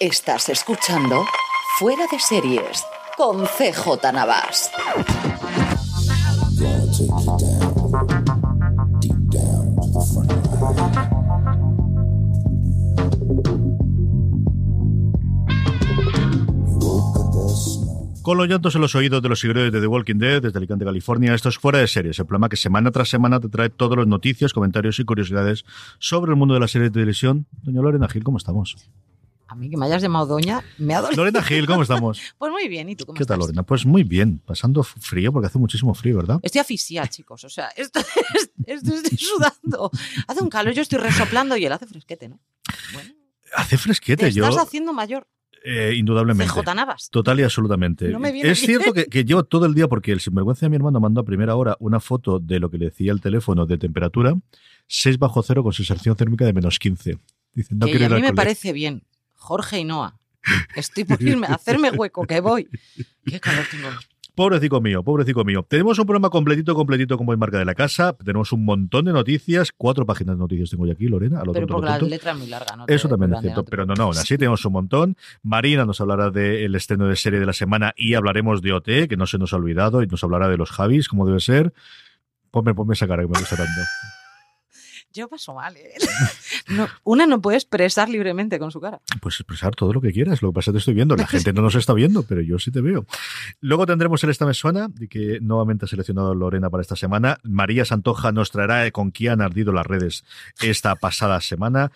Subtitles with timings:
[0.00, 1.26] Estás escuchando
[1.78, 2.86] Fuera de Series
[3.18, 4.70] con CJ Navas.
[18.22, 20.86] Con los llantos en los oídos de los seguidores de The Walking Dead desde Alicante,
[20.86, 23.98] California, esto es Fuera de Series, el programa que semana tras semana te trae todas
[23.98, 25.66] las noticias, comentarios y curiosidades
[25.98, 27.44] sobre el mundo de la serie de televisión.
[27.60, 28.76] Doña Lorena Gil, ¿cómo estamos?
[29.50, 31.24] A mí que me hayas llamado doña, me ha dolido.
[31.24, 32.20] Lorena Gil, ¿cómo estamos?
[32.38, 33.40] Pues muy bien, ¿y tú cómo ¿Qué tal?
[33.40, 33.64] Lorena?
[33.64, 36.38] Pues muy bien, pasando frío porque hace muchísimo frío, ¿verdad?
[36.42, 37.42] Estoy asfixiada, chicos.
[37.44, 38.00] O sea, esto,
[38.66, 39.90] esto estoy sudando.
[40.28, 42.38] Hace un calor, yo estoy resoplando y él hace fresquete, ¿no?
[42.94, 43.10] Bueno,
[43.56, 44.44] Hace fresquete, te yo.
[44.46, 45.26] estás haciendo mayor.
[45.64, 46.52] eh, indudablemente.
[46.54, 47.10] CJ Navas.
[47.10, 48.08] Total y absolutamente.
[48.08, 48.78] No me viene es bien.
[48.80, 51.24] cierto que, que llevo todo el día, porque el sinvergüenza de mi hermano mandó a
[51.24, 54.34] primera hora una foto de lo que le decía el teléfono de temperatura,
[54.86, 57.18] 6 bajo cero con sensación térmica de menos 15.
[57.52, 59.02] Dicen, no que quiero a mí me parece bien.
[59.40, 60.16] Jorge y Noah.
[60.76, 62.68] Estoy por irme a hacerme hueco, que voy.
[63.24, 63.88] Qué calor tengo.
[64.34, 65.66] Pobrecito mío, pobrecito mío.
[65.68, 68.14] Tenemos un programa completito, completito como es marca de la casa.
[68.14, 69.70] Tenemos un montón de noticias.
[69.76, 71.40] Cuatro páginas de noticias tengo yo aquí, Lorena.
[71.40, 72.14] A lo Pero tonto, a lo porque la tonto.
[72.14, 72.84] letra es muy larga, ¿no?
[72.86, 75.16] Eso también es cierto, pero no, no, aún así tenemos un montón.
[75.42, 79.16] Marina nos hablará del estreno de serie de la semana y hablaremos de OT, que
[79.18, 81.74] no se nos ha olvidado, y nos hablará de los Javis, como debe ser.
[82.50, 83.80] Ponme, ponme esa cara que me gusta tanto.
[85.12, 85.94] Yo paso mal, ¿eh?
[86.68, 89.00] No, una no puede expresar libremente con su cara.
[89.20, 90.40] Pues expresar todo lo que quieras.
[90.40, 91.16] Lo que pasa es que te estoy viendo.
[91.16, 93.06] La gente no nos está viendo, pero yo sí te veo.
[93.60, 97.38] Luego tendremos el Esta Me Suena, de que nuevamente ha seleccionado Lorena para esta semana.
[97.42, 100.24] María Santoja nos traerá con quién han ardido las redes
[100.60, 101.90] esta pasada semana.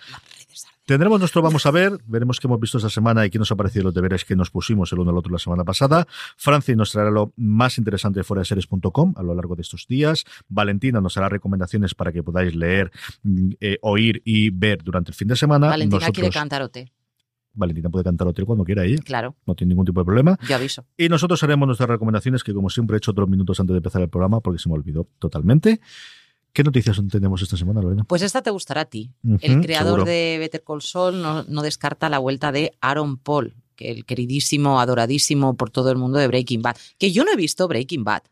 [0.86, 3.56] Tendremos nuestro Vamos a ver, veremos qué hemos visto esta semana y qué nos ha
[3.56, 6.06] parecido los deberes que nos pusimos el uno al otro la semana pasada.
[6.36, 9.86] Franci nos traerá lo más interesante de fuera de series.com a lo largo de estos
[9.88, 10.24] días.
[10.46, 12.90] Valentina nos hará recomendaciones para que podáis leer,
[13.22, 15.68] mm, eh, oír y ver durante el fin de semana.
[15.68, 16.92] Valentina quiere Nosotros- cantar OT.
[17.56, 20.36] Valentina puede cantar hotel cuando quiera ella, Claro, no tiene ningún tipo de problema.
[20.48, 20.84] yo aviso.
[20.98, 24.02] Y nosotros haremos nuestras recomendaciones, que como siempre he hecho dos minutos antes de empezar
[24.02, 25.80] el programa, porque se me olvidó totalmente.
[26.54, 28.04] ¿Qué noticias tenemos esta semana, Lorena?
[28.04, 29.10] Pues esta te gustará a ti.
[29.40, 30.04] El creador seguro.
[30.04, 34.80] de Better Call Saul no, no descarta la vuelta de Aaron Paul, que el queridísimo,
[34.80, 36.76] adoradísimo por todo el mundo de Breaking Bad.
[36.96, 38.22] Que yo no he visto Breaking Bad.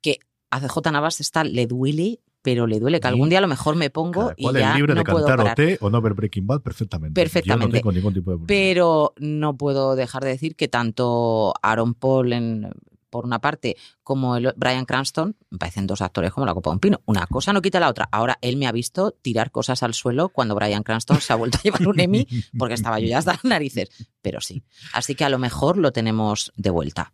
[0.00, 0.18] Que
[0.50, 3.76] a CJ Navas está, le duele, pero le duele, que algún día a lo mejor
[3.76, 5.78] me pongo y ya es libre no de puedo cantar parar.
[5.82, 7.20] O no ver Breaking Bad perfectamente.
[7.20, 7.64] Perfectamente.
[7.64, 8.46] Yo no tengo ningún tipo de problema.
[8.46, 12.70] Pero no puedo dejar de decir que tanto Aaron Paul, en-
[13.12, 16.74] por una parte, como el Brian Cranston, me parecen dos actores como la copa de
[16.76, 17.02] un pino.
[17.04, 18.08] Una cosa no quita la otra.
[18.10, 21.58] Ahora él me ha visto tirar cosas al suelo cuando Brian Cranston se ha vuelto
[21.58, 22.26] a llevar un Emmy,
[22.58, 23.90] porque estaba yo ya hasta las narices.
[24.22, 24.62] Pero sí.
[24.94, 27.12] Así que a lo mejor lo tenemos de vuelta.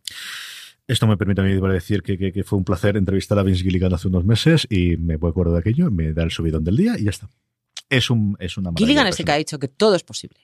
[0.87, 3.63] Esto me permite a mí decir que, que- que fue un placer entrevistar a Vince
[3.65, 6.97] Gilligan hace unos meses y me acuerdo de aquello, me da el subidón del día
[6.99, 7.29] y ya está.
[7.91, 10.39] Es, un, es una maravilla Gilligan es el que ha dicho que todo es posible.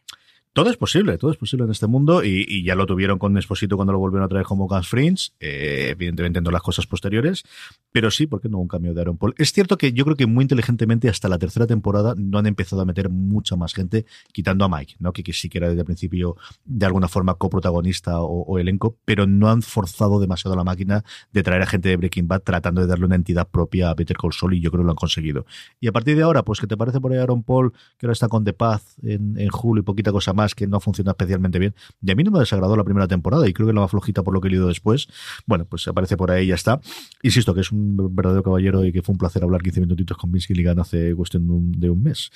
[0.54, 3.36] Todo es posible, todo es posible en este mundo y, y ya lo tuvieron con
[3.36, 7.42] Esposito cuando lo volvieron a traer como Guns Fringe, eh, evidentemente no las cosas posteriores,
[7.90, 9.34] pero sí, porque no un cambio de Aaron Paul.
[9.36, 12.82] Es cierto que yo creo que muy inteligentemente hasta la tercera temporada no han empezado
[12.82, 15.12] a meter mucha más gente, quitando a Mike, ¿no?
[15.12, 19.26] que, sí que era desde el principio de alguna forma coprotagonista o, o elenco, pero
[19.26, 22.86] no han forzado demasiado la máquina de traer a gente de Breaking Bad tratando de
[22.86, 25.46] darle una entidad propia a Peter Call Saul y yo creo que lo han conseguido.
[25.80, 28.12] Y a partir de ahora, pues que te parece por ahí Aaron Paul, que ahora
[28.12, 31.58] está con The Path en, en Hulu y poquita cosa más que no funciona especialmente
[31.58, 31.74] bien.
[32.02, 34.22] Y a mí no me desagradó la primera temporada y creo que la más flojita
[34.22, 35.06] por lo que he leído después.
[35.46, 36.80] Bueno, pues aparece por ahí y ya está.
[37.22, 40.32] Insisto que es un verdadero caballero y que fue un placer hablar 15 minutitos con
[40.32, 42.30] Vince Gilligan hace cuestión de un, de un mes.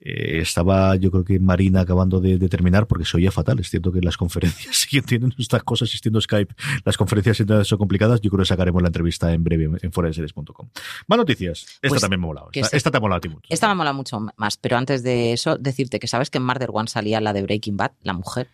[0.00, 3.58] Eh, estaba yo creo que Marina acabando de, de terminar porque se oía fatal.
[3.58, 6.54] Es cierto que las conferencias siguen tienen estas cosas existiendo Skype.
[6.84, 8.20] Las conferencias siendo son complicadas.
[8.20, 10.68] Yo creo que sacaremos la entrevista en breve en foradeseries.com.
[11.06, 11.66] Más noticias.
[11.82, 12.48] Esta Pues, también me ha molado.
[12.52, 13.46] Esta, esta te ha molado a ti mucho.
[13.48, 14.56] Esta me mola mucho más.
[14.56, 17.76] Pero antes de eso, decirte que sabes que en Murder One salía la de Breaking
[17.76, 18.48] Bad, la mujer.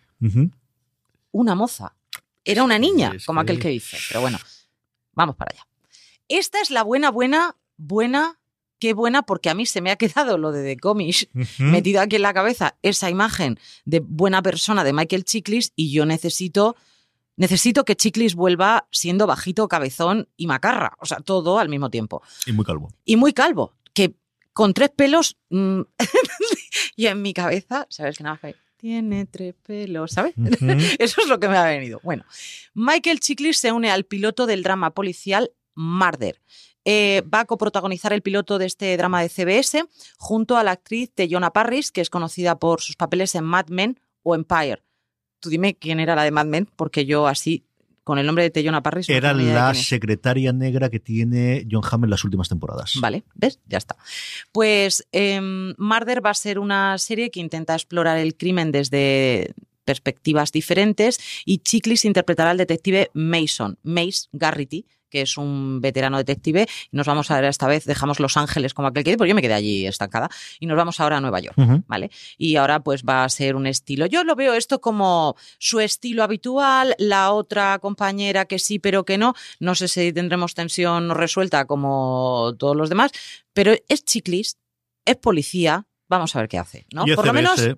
[1.31, 1.95] Una moza.
[2.43, 3.97] Era una niña, Es como que- aquel que dice.
[4.07, 4.37] Pero bueno,
[5.13, 5.67] vamos para allá.
[6.27, 8.39] Esta es la buena, buena, buena,
[8.79, 11.27] qué buena, porque a mí se me ha quedado lo de The Comish
[11.59, 16.05] metido aquí en la cabeza, esa imagen de buena persona de Michael Chiklis, y yo
[16.05, 16.75] necesito
[17.35, 20.97] Necesito que Chiclis vuelva siendo bajito, cabezón y macarra.
[20.99, 22.21] O sea, todo al mismo tiempo.
[22.45, 22.91] Y muy calvo.
[23.05, 23.71] Y muy calvo.
[23.93, 24.13] Que
[24.51, 25.37] con tres pelos.
[25.49, 25.79] mm,
[26.97, 30.33] y en mi cabeza, ¿sabes que nada más que tiene tres pelos, ¿sabes?
[30.99, 31.99] Eso es lo que me ha venido.
[32.01, 32.23] Bueno,
[32.73, 36.41] Michael Chiklis se une al piloto del drama policial Murder.
[36.85, 39.83] Eh, va a coprotagonizar el piloto de este drama de CBS
[40.17, 43.99] junto a la actriz Teyona Parris, que es conocida por sus papeles en Mad Men
[44.23, 44.81] o Empire.
[45.41, 47.65] Tú dime quién era la de Mad Men, porque yo así,
[48.09, 49.07] con el nombre de Teyona Parris...
[49.07, 52.93] Era la secretaria negra que tiene John Hamm en las últimas temporadas.
[52.99, 53.59] Vale, ¿ves?
[53.67, 53.97] Ya está.
[54.51, 59.53] Pues em, Murder va a ser una serie que intenta explorar el crimen desde
[59.85, 66.67] perspectivas diferentes y Chiklis interpretará al detective Mason, Mace Garrity, que es un veterano detective.
[66.91, 69.35] Y nos vamos a ver esta vez, dejamos Los Ángeles como aquel que porque yo
[69.35, 70.29] me quedé allí estancada,
[70.59, 71.55] y nos vamos ahora a Nueva York.
[71.87, 72.11] ¿Vale?
[72.37, 74.05] Y ahora pues va a ser un estilo.
[74.05, 79.17] Yo lo veo esto como su estilo habitual, la otra compañera que sí pero que
[79.17, 79.33] no.
[79.59, 83.11] No sé si tendremos tensión resuelta como todos los demás,
[83.53, 84.57] pero es chiclis,
[85.05, 87.05] es policía, vamos a ver qué hace, ¿no?
[87.15, 87.77] Por lo menos CBS,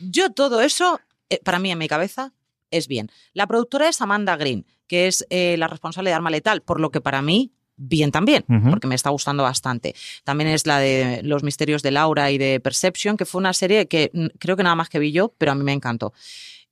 [0.00, 1.00] yo todo eso,
[1.30, 2.32] eh, para mí en mi cabeza,
[2.70, 3.10] es bien.
[3.32, 6.90] La productora es Amanda Green, que es eh, la responsable de Arma Letal, por lo
[6.90, 9.94] que para mí, bien también, porque me está gustando bastante.
[10.22, 13.86] También es la de Los misterios de Laura y de Perception, que fue una serie
[13.86, 16.12] que mm, creo que nada más que vi yo, pero a mí me encantó.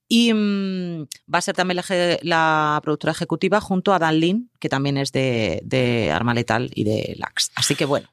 [0.09, 1.81] Y mm, va a ser también
[2.23, 6.85] la productora ejecutiva junto a Dan Lin, que también es de, de Arma Letal y
[6.85, 7.51] de Lax.
[7.55, 8.12] Así que bueno,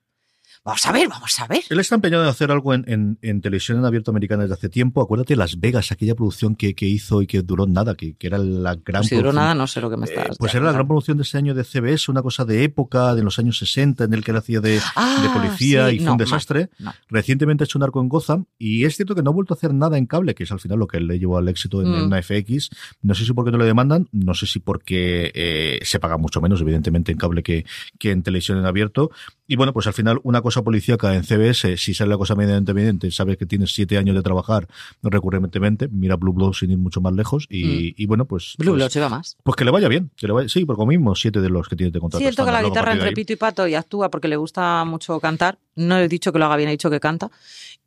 [0.70, 1.62] vamos a ver, vamos a ver.
[1.70, 4.70] Él está empeñado en hacer algo en, en- en televisión en abierto americana desde hace
[4.70, 5.02] tiempo.
[5.02, 8.38] Acuérdate Las Vegas, aquella producción que, que hizo y que duró nada, que, que era
[8.38, 9.36] la gran Si duró producción.
[9.44, 11.38] nada, no sé lo que me Eh, estás pues era la gran producción de ese
[11.38, 14.38] año de CBS, una cosa de época, de los años 60, en el que él
[14.38, 16.70] hacía de, Ah, de policía sí, y fue no, un desastre.
[16.80, 16.94] no.
[17.10, 19.58] Recientemente ha hecho un arco en Gotham y es cierto que no ha vuelto a
[19.58, 21.90] hacer nada en cable, que es al final lo que le llevó al éxito en,
[21.90, 22.04] Mm.
[22.06, 22.70] una FX.
[23.02, 26.40] No sé si porque no le demandan, no sé si porque eh, se paga mucho
[26.42, 27.66] menos, evidentemente, en cable que,
[27.98, 29.10] que en televisión en abierto.
[29.52, 32.70] Y bueno, pues al final una cosa policíaca en CBS, si sale la cosa medianamente
[32.70, 34.68] evidente, sabes que tienes siete años de trabajar
[35.02, 38.54] recurrentemente, mira Blue Bloods sin ir mucho más lejos y, y bueno, pues...
[38.60, 39.38] Blue pues, Bloods lleva más.
[39.42, 41.76] pues que le vaya bien, que le vaya, sí, porque mismo siete de los que
[41.76, 42.22] tiene de contrato.
[42.22, 45.20] Sí, él toca la guitarra entre pito y pato y actúa porque le gusta mucho
[45.20, 45.58] cantar.
[45.76, 47.32] No he dicho que lo haga bien, he dicho que canta.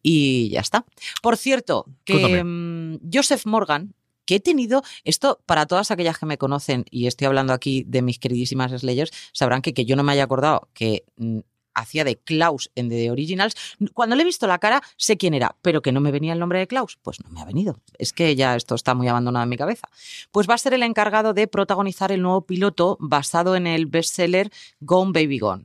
[0.03, 0.85] Y ya está.
[1.23, 3.95] Por cierto, que mm, Joseph Morgan,
[4.25, 8.03] que he tenido, esto para todas aquellas que me conocen, y estoy hablando aquí de
[8.03, 11.39] mis queridísimas Slayers, sabrán que, que yo no me haya acordado que mm,
[11.75, 13.55] hacía de Klaus en The Originals.
[13.95, 16.39] Cuando le he visto la cara, sé quién era, pero que no me venía el
[16.39, 17.81] nombre de Klaus, pues no me ha venido.
[17.99, 19.89] Es que ya esto está muy abandonado en mi cabeza.
[20.31, 24.51] Pues va a ser el encargado de protagonizar el nuevo piloto basado en el bestseller
[24.81, 25.65] Gone Baby Gone.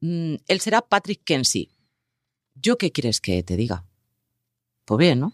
[0.00, 1.70] Mm, él será Patrick Kenzie.
[2.54, 3.84] ¿Yo qué quieres que te diga?
[4.84, 5.32] Pues bien, ¿no?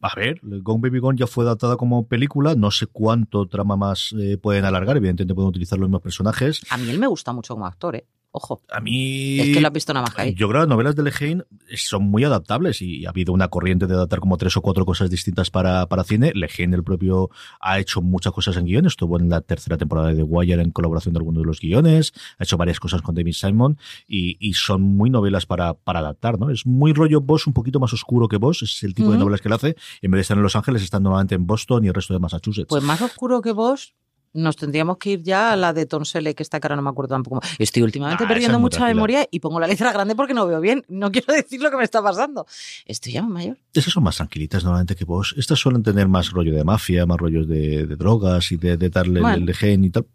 [0.00, 4.14] A ver, Gone Baby Gone ya fue adaptada como película, no sé cuánto trama más
[4.18, 6.62] eh, pueden alargar, evidentemente pueden utilizar los mismos personajes.
[6.70, 8.06] A mí él me gusta mucho como actor, ¿eh?
[8.34, 8.62] Ojo.
[8.70, 9.38] A mí...
[9.40, 10.34] Es que lo has visto nada más que ahí.
[10.34, 11.44] Yo creo que las novelas de Lehane
[11.76, 15.10] son muy adaptables y ha habido una corriente de adaptar como tres o cuatro cosas
[15.10, 16.32] distintas para, para cine.
[16.34, 17.30] Lehane, el propio,
[17.60, 18.92] ha hecho muchas cosas en guiones.
[18.92, 22.14] Estuvo en la tercera temporada de The Wire en colaboración de algunos de los guiones.
[22.38, 23.76] Ha hecho varias cosas con David Simon
[24.08, 26.48] y, y son muy novelas para, para adaptar, ¿no?
[26.48, 28.62] Es muy rollo Boss, un poquito más oscuro que Boss.
[28.62, 29.76] Es el tipo de novelas que él hace.
[30.00, 32.20] En vez de estar en Los Ángeles, están nuevamente en Boston y el resto de
[32.20, 32.68] Massachusetts.
[32.68, 33.94] Pues más oscuro que vos,
[34.34, 37.14] nos tendríamos que ir ya a la de Tonsele, que esta cara no me acuerdo
[37.14, 37.40] tampoco.
[37.58, 38.94] Estoy últimamente perdiendo es mucha tranquila.
[38.94, 40.84] memoria y pongo la letra grande porque no veo bien.
[40.88, 42.46] No quiero decir lo que me está pasando.
[42.86, 43.58] Estoy ya mayor.
[43.74, 45.34] Esas son más tranquilitas normalmente que vos.
[45.36, 48.88] Estas suelen tener más rollo de mafia, más rollos de, de drogas y de, de
[48.88, 49.36] darle Bueno.
[49.36, 50.06] el, el gen y tal.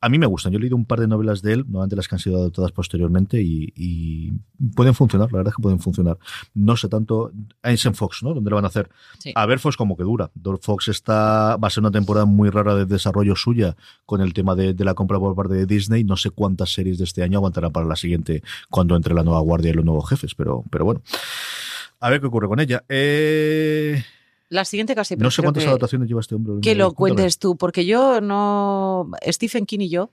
[0.00, 0.52] A mí me gustan.
[0.52, 2.72] Yo he leído un par de novelas de él, normalmente las que han sido adaptadas
[2.72, 4.32] posteriormente y, y
[4.74, 5.30] pueden funcionar.
[5.32, 6.18] La verdad es que pueden funcionar.
[6.54, 7.32] No sé tanto.
[7.62, 8.34] en Fox, ¿no?
[8.34, 8.90] ¿Dónde lo van a hacer?
[9.18, 9.32] Sí.
[9.34, 10.30] A ver Fox como que dura.
[10.60, 13.76] Fox está, va a ser una temporada muy rara de desarrollo suya
[14.06, 16.04] con el tema de, de la compra por parte de Disney.
[16.04, 19.40] No sé cuántas series de este año aguantarán para la siguiente cuando entre la nueva
[19.40, 21.02] guardia y los nuevos jefes, pero, pero bueno.
[22.00, 22.82] A ver qué ocurre con ella.
[22.88, 24.02] Eh,
[24.50, 26.54] La siguiente casi no sé cuántas que, adaptaciones lleva este hombre.
[26.60, 29.08] que lo cuentes tú, porque yo no...
[29.28, 30.10] Stephen King y yo,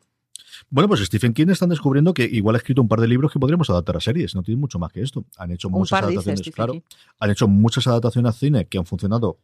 [0.69, 3.39] Bueno, pues Stephen King están descubriendo que igual ha escrito un par de libros que
[3.39, 4.35] podríamos adaptar a series.
[4.35, 5.25] No tiene mucho más que esto.
[5.37, 6.73] Han hecho un muchas par adaptaciones, claro.
[7.19, 9.39] Han hecho muchas adaptaciones a cine que han funcionado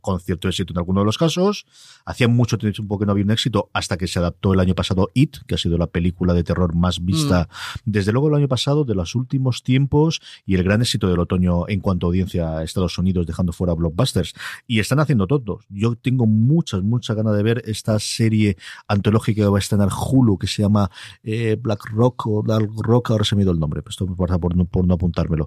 [0.00, 1.66] con cierto éxito en algunos de los casos.
[2.04, 5.10] Hacía mucho tiempo que no había un éxito hasta que se adaptó el año pasado
[5.14, 7.48] It, que ha sido la película de terror más vista
[7.84, 11.68] desde luego el año pasado, de los últimos tiempos y el gran éxito del otoño
[11.68, 14.34] en cuanto a audiencia a Estados Unidos, dejando fuera blockbusters.
[14.66, 15.60] Y están haciendo todo.
[15.68, 18.56] Yo tengo muchas, muchas ganas de ver esta serie
[18.88, 20.90] antológica que va a estrenar Hulu, que se llama
[21.22, 24.06] eh, Black Rock o Dark Rock, ahora se me ha ido el nombre, pues esto
[24.06, 25.46] me pasa por no, por no apuntármelo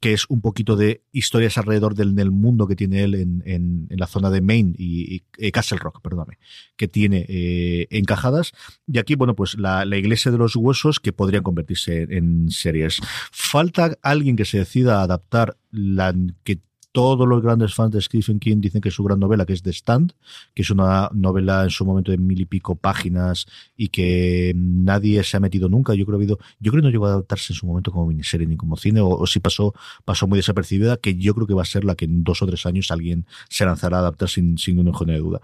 [0.00, 3.86] que es un poquito de historias alrededor del, del mundo que tiene él en, en,
[3.90, 6.38] en la zona de Maine y, eh, Castle Rock, perdóname,
[6.76, 8.52] que tiene eh, encajadas.
[8.86, 13.00] Y aquí, bueno, pues la, la iglesia de los huesos que podrían convertirse en series.
[13.30, 16.14] Falta alguien que se decida a adaptar la
[16.44, 16.60] que
[16.92, 19.62] todos los grandes fans de Stephen King dicen que es su gran novela, que es
[19.62, 20.12] The Stand,
[20.54, 25.22] que es una novela en su momento de mil y pico páginas y que nadie
[25.22, 25.94] se ha metido nunca.
[25.94, 27.92] Yo creo que ha habido, yo creo que no llegó a adaptarse en su momento
[27.92, 31.54] como miniserie ni como cine, o, si pasó, pasó muy desapercibida, que yo creo que
[31.54, 34.28] va a ser la que en dos o tres años alguien se lanzará a adaptar
[34.28, 35.40] sin, sin hijo de duda.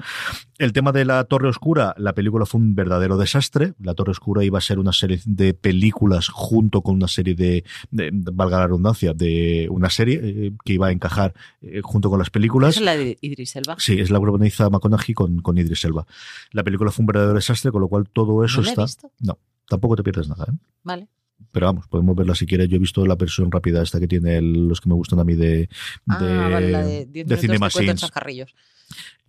[0.59, 3.75] El tema de la Torre Oscura, la película fue un verdadero desastre.
[3.79, 7.63] La Torre Oscura iba a ser una serie de películas junto con una serie de,
[7.91, 12.19] de- valga la redundancia, de una serie eh, que iba a encajar eh, junto con
[12.19, 12.71] las películas.
[12.71, 13.77] ¿Esa es la de Idris Elba?
[13.79, 16.07] Sí, es la protagoniza McConaughey con, con Idris Elba.
[16.53, 18.85] La película fue un verdadero desastre, con lo cual todo eso ¿No está.
[18.85, 19.11] visto?
[19.21, 20.57] No, tampoco te pierdes nada, ¿eh?
[20.85, 21.09] Vale.
[21.53, 22.69] Pero vamos, podemos verla si quieres.
[22.69, 25.25] Yo he visto la versión rápida esta que tiene el- los que me gustan a
[25.25, 25.69] mí de,
[26.07, 28.11] Ah, de, vale, la de 10 de Cinema Sins.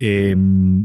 [0.00, 0.36] Eh,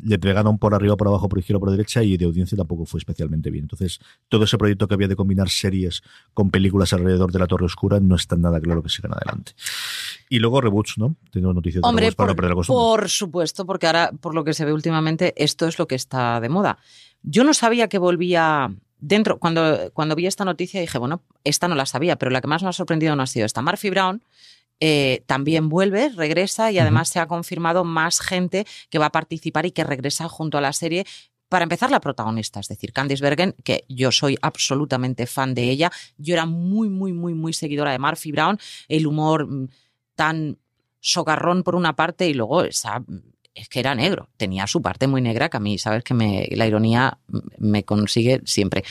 [0.03, 2.97] le pegaron por arriba, por abajo, por izquierda, por derecha y de audiencia tampoco fue
[2.97, 3.65] especialmente bien.
[3.65, 6.01] Entonces, todo ese proyecto que había de combinar series
[6.33, 9.53] con películas alrededor de la Torre Oscura no está nada claro que sigan adelante.
[10.29, 11.15] Y luego reboots, ¿no?
[11.31, 14.43] Tengo noticias de Hombre, para por, no perder la por supuesto, porque ahora, por lo
[14.43, 16.79] que se ve últimamente, esto es lo que está de moda.
[17.21, 19.37] Yo no sabía que volvía dentro.
[19.37, 22.63] Cuando, cuando vi esta noticia dije, bueno, esta no la sabía, pero la que más
[22.63, 23.61] me ha sorprendido no ha sido esta.
[23.61, 24.23] Murphy Brown
[24.85, 29.65] eh, también vuelve, regresa y además se ha confirmado más gente que va a participar
[29.65, 31.05] y que regresa junto a la serie.
[31.47, 35.89] Para empezar, la protagonista, es decir, Candice Bergen, que yo soy absolutamente fan de ella.
[36.17, 38.59] Yo era muy, muy, muy, muy seguidora de Murphy Brown.
[38.89, 39.69] El humor mm,
[40.15, 40.57] tan
[40.99, 43.05] socarrón por una parte y luego esa
[43.53, 46.45] es que era negro, tenía su parte muy negra que a mí, sabes que me,
[46.51, 47.19] la ironía
[47.57, 48.83] me consigue siempre.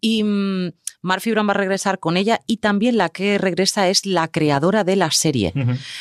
[0.00, 4.04] Y mm, Murphy Brown va a regresar con ella y también la que regresa es
[4.06, 5.52] la creadora de la serie.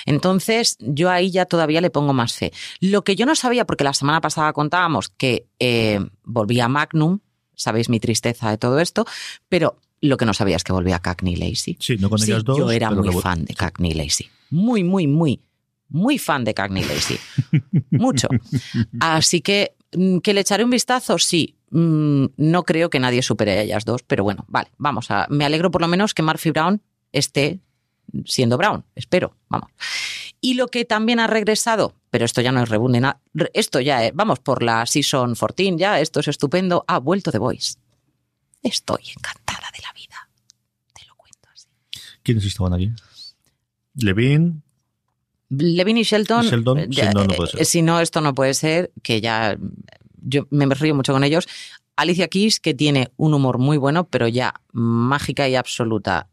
[0.06, 2.52] Entonces, yo ahí ya todavía le pongo más fe.
[2.80, 7.20] Lo que yo no sabía, porque la semana pasada contábamos que eh, volvía Magnum,
[7.56, 9.06] sabéis mi tristeza de todo esto,
[9.50, 11.78] pero lo que no sabía es que volvía Cagney Lacey.
[11.80, 12.58] Sí, no con Sí, ellas dos.
[12.58, 14.30] yo era muy fan de Cagney Lacey.
[14.50, 15.42] Muy, muy, muy,
[15.90, 17.18] muy fan de Cagney Lacey.
[17.92, 18.28] Mucho.
[19.00, 19.74] Así que,
[20.24, 21.18] ¿que le echaré un vistazo?
[21.18, 21.56] Sí.
[21.72, 25.28] Mm, No creo que nadie supere a ellas dos, pero bueno, vale, vamos a.
[25.30, 27.60] Me alegro por lo menos que Murphy Brown esté
[28.26, 29.70] siendo Brown, espero, vamos.
[30.40, 33.20] Y lo que también ha regresado, pero esto ya no es ni nada,
[33.54, 37.38] esto ya, es- vamos por la Season 14, ya, esto es estupendo, ha vuelto The
[37.40, 37.76] Voice.
[38.64, 40.30] Estoy encantada de la vida.
[40.94, 41.68] Te lo cuento así.
[42.24, 42.92] ¿Quiénes estaban aquí?
[43.96, 44.64] Levin,
[45.50, 46.46] Levin y Shelton.
[46.46, 47.62] Sheldon, eh, no, no puede ser.
[47.62, 49.58] eh, Si no, esto no puede ser, que ya
[50.22, 51.48] yo me río mucho con ellos.
[51.96, 56.28] Alicia Keys, que tiene un humor muy bueno, pero ya mágica y absoluta.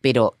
[0.00, 0.38] Pero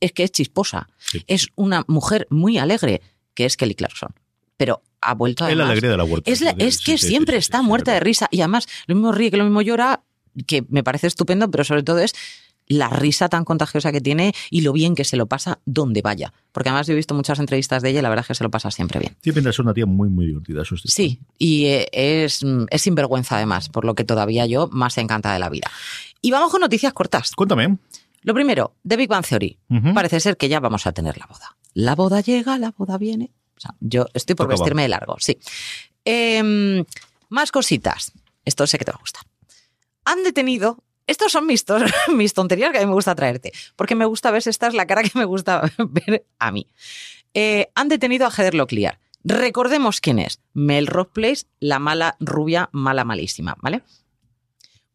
[0.00, 0.88] es que es chisposa.
[0.98, 1.22] Sí.
[1.26, 3.00] Es una mujer muy alegre,
[3.34, 4.10] que es Kelly Clarkson.
[4.56, 5.50] Pero ha vuelto a.
[5.50, 6.30] es la alegría de la huerta.
[6.30, 8.28] Es, la- Sí, es sí, que sí, siempre está muerta de risa.
[8.30, 10.02] Y además, lo mismo ríe que lo mismo llora,
[10.46, 12.12] que me parece estupendo, pero sobre todo es
[12.70, 16.32] la risa tan contagiosa que tiene y lo bien que se lo pasa donde vaya.
[16.52, 18.44] Porque además yo he visto muchas entrevistas de ella y la verdad es que se
[18.44, 19.16] lo pasa siempre bien.
[19.20, 20.62] Tiene pinta de ser una tía muy, muy divertida.
[20.62, 20.82] Eso es.
[20.84, 25.34] Sí, y eh, es, mm, es sinvergüenza además, por lo que todavía yo más encantada
[25.34, 25.68] de la vida.
[26.22, 27.32] Y vamos con noticias cortas.
[27.32, 27.76] Cuéntame.
[28.22, 29.58] Lo primero, The Big Bang Theory.
[29.94, 31.56] Parece ser que ya vamos a tener la boda.
[31.74, 33.32] La boda llega, la boda viene.
[33.56, 35.38] O sea, yo estoy por vestirme de largo, sí.
[36.04, 36.84] Em,
[37.30, 38.12] más cositas.
[38.44, 39.22] Esto sé que te va a gustar.
[40.04, 40.84] Han detenido.
[41.10, 41.64] Estos son mis,
[42.34, 43.52] tonterías que a mí me gusta traerte.
[43.74, 46.68] Porque me gusta ver si esta es la cara que me gusta ver a mí.
[47.34, 49.00] Eh, han detenido a Heather Locklear.
[49.24, 50.40] Recordemos quién es.
[50.54, 53.82] Melrose Place, la mala rubia, mala malísima, ¿vale?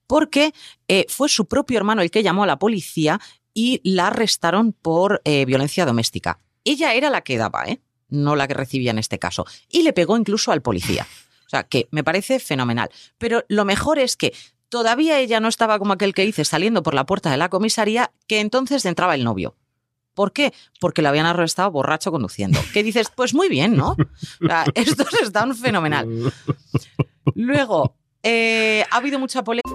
[0.08, 0.54] Porque
[0.88, 3.20] eh, fue su propio hermano el que llamó a la policía
[3.54, 6.40] y la arrestaron por eh, violencia doméstica.
[6.64, 7.82] Ella era la que daba, ¿eh?
[8.08, 9.46] no la que recibía en este caso.
[9.70, 11.06] Y le pegó incluso al policía.
[11.46, 12.90] O sea, que me parece fenomenal.
[13.18, 14.34] Pero lo mejor es que
[14.76, 18.12] todavía ella no estaba como aquel que dice saliendo por la puerta de la comisaría,
[18.28, 19.56] que entonces entraba el novio.
[20.14, 20.54] ¿Por qué?
[20.82, 22.60] Porque lo habían arrestado borracho conduciendo.
[22.74, 23.10] ¿Qué dices?
[23.16, 23.92] Pues muy bien, ¿no?
[23.92, 26.34] O sea, estos están fenomenal.
[27.36, 29.75] Luego, eh, ha habido mucha polémica.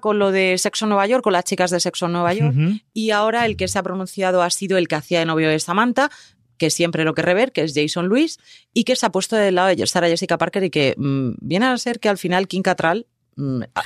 [0.00, 2.54] con lo de Sexo Nueva York, con las chicas de Sexo Nueva York,
[2.92, 5.58] y ahora el que se ha pronunciado ha sido el que hacía de novio de
[5.58, 6.10] Samantha,
[6.56, 8.38] que siempre lo que rever, que es Jason Luis,
[8.74, 11.66] y que se ha puesto del lado de Sarah Jessica Parker y que mm, viene
[11.66, 13.06] a ser que al final Kim Cattrall...
[13.36, 13.82] Mm, ah,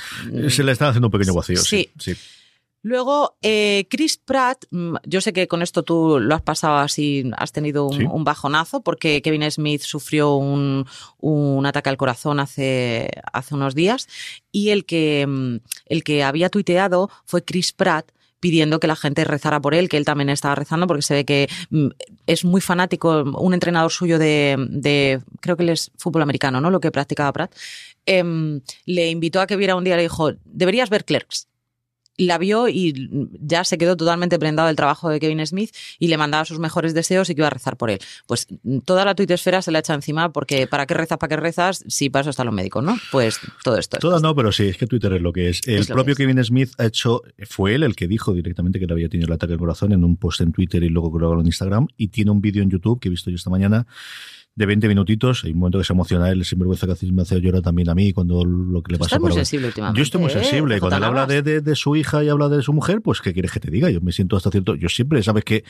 [0.49, 1.57] se le está haciendo un pequeño vacío.
[1.57, 1.89] sí.
[1.97, 2.15] sí.
[2.85, 7.31] Luego, eh, Chris Pratt, mm, yo sé que con esto tú lo has pasado así,
[7.35, 10.85] has tenido un, bajonazo, porque Kevin Smith sufrió un,
[11.65, 14.07] ataque al corazón hace, hace unos días,
[14.51, 15.55] y el que, mm,
[15.87, 19.97] el que había tuiteado fue Chris Pratt pidiendo que la gente rezara por él, que
[19.97, 21.87] él también estaba rezando, porque se ve que mm,
[22.27, 26.69] es muy fanático, un entrenador suyo de, creo que él es fútbol americano, ¿no?
[26.69, 27.55] Lo que practicaba Pratt,
[28.05, 31.47] em, le invitó a que viera un día, le dijo, deberías ver Clerks
[32.17, 36.17] la vio y ya se quedó totalmente prendado del trabajo de Kevin Smith y le
[36.17, 37.99] mandaba sus mejores deseos y que iba a rezar por él.
[38.27, 38.47] Pues
[38.85, 41.83] toda la tuitesfera se la echa encima porque ¿para qué rezas, para qué rezas?
[41.87, 42.97] Si para eso están los médicos, ¿no?
[43.11, 43.97] Pues todo esto.
[43.97, 45.61] Todo no, pero sí, es que Twitter es lo que es.
[45.67, 49.09] El propio Kevin Smith ha hecho, fue él el que dijo directamente que le había
[49.09, 51.87] tenido el ataque al corazón en un post en Twitter y luego creo en Instagram
[51.97, 53.85] y tiene un vídeo en YouTube que he visto yo esta mañana
[54.55, 55.43] de 20 minutitos.
[55.43, 58.13] Hay un momento que se emociona él, sinvergüenza que me hace llorar también a mí
[58.13, 59.19] cuando lo que le pasa.
[59.19, 59.97] muy sensible últimamente.
[59.97, 60.33] Yo estoy muy ¿eh?
[60.33, 60.79] sensible.
[60.79, 63.33] Cuando él habla de, de, de, su hija y habla de su mujer, pues ¿qué
[63.33, 63.89] quieres que te diga?
[63.89, 64.75] Yo me siento hasta cierto.
[64.75, 65.63] Yo siempre, sabes que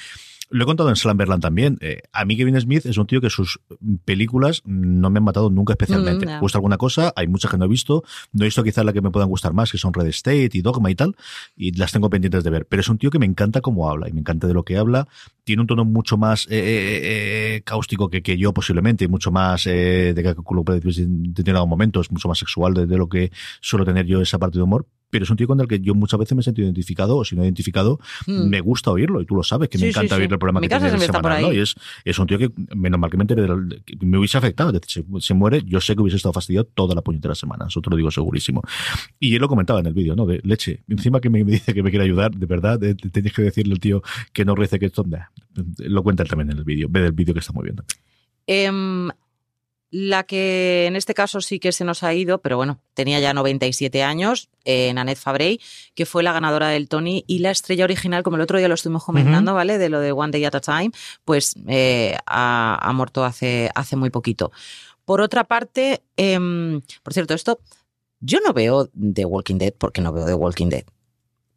[0.50, 1.78] lo he contado en Slamberland también.
[1.82, 3.60] Eh, a mí Kevin Smith es un tío que sus
[4.06, 6.26] películas no me han matado nunca especialmente.
[6.26, 8.04] Mm, gusta alguna cosa, hay muchas que no he visto.
[8.32, 10.62] No he visto quizás la que me puedan gustar más, que son Red State y
[10.62, 11.16] Dogma y tal,
[11.56, 12.66] y las tengo pendientes de ver.
[12.68, 14.78] Pero es un tío que me encanta cómo habla y me encanta de lo que
[14.78, 15.08] habla.
[15.44, 20.14] Tiene un tono mucho más eh, eh, cáustico que, que, yo posiblemente, mucho más de
[20.16, 24.38] que puede determinados momentos, mucho más sexual de, de lo que suelo tener yo esa
[24.38, 26.44] parte de humor pero es un tío con el que yo muchas veces me he
[26.44, 28.50] sentido identificado, o si no identificado, hmm.
[28.50, 30.90] me gusta oírlo, y tú lo sabes, que me encanta oír el programa que tiene
[30.90, 31.54] el semanal, ¿no?
[31.54, 33.48] Y es, es un tío que, menos mal que me enteré,
[34.02, 37.02] me hubiese afectado, es decir, se, muere, yo sé que hubiese estado fastidiado toda la
[37.02, 38.62] puñetera semana, eso te lo digo segurísimo.
[39.18, 40.26] Y él lo comentaba en el vídeo, ¿no?
[40.26, 43.74] De leche, encima que me dice que me quiere ayudar, de verdad, tienes que decirle
[43.74, 44.02] al tío
[44.34, 45.06] que no rece que esto,
[45.78, 47.78] lo cuenta él también en el vídeo, ve del vídeo que está muy bien.
[48.48, 48.72] Eh,
[49.98, 53.34] la que en este caso sí que se nos ha ido, pero bueno, tenía ya
[53.34, 55.62] 97 años, eh, Nanette Fabrey,
[55.94, 58.74] que fue la ganadora del Tony y la estrella original, como el otro día lo
[58.74, 59.78] estuvimos comentando, ¿vale?
[59.78, 60.92] De lo de One Day at a Time,
[61.24, 64.52] pues eh, ha, muerto hace, hace muy poquito.
[65.06, 67.62] Por otra parte, em, por cierto, esto,
[68.20, 70.84] yo no veo The Walking Dead porque no veo The Walking Dead.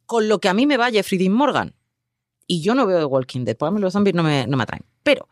[0.06, 1.74] Con lo que a mí me va Jeffrey Dean Morgan.
[2.46, 4.62] Y yo no veo The Walking Dead, por mí los zombies no me, no me
[4.62, 4.84] atraen.
[5.02, 5.28] Pero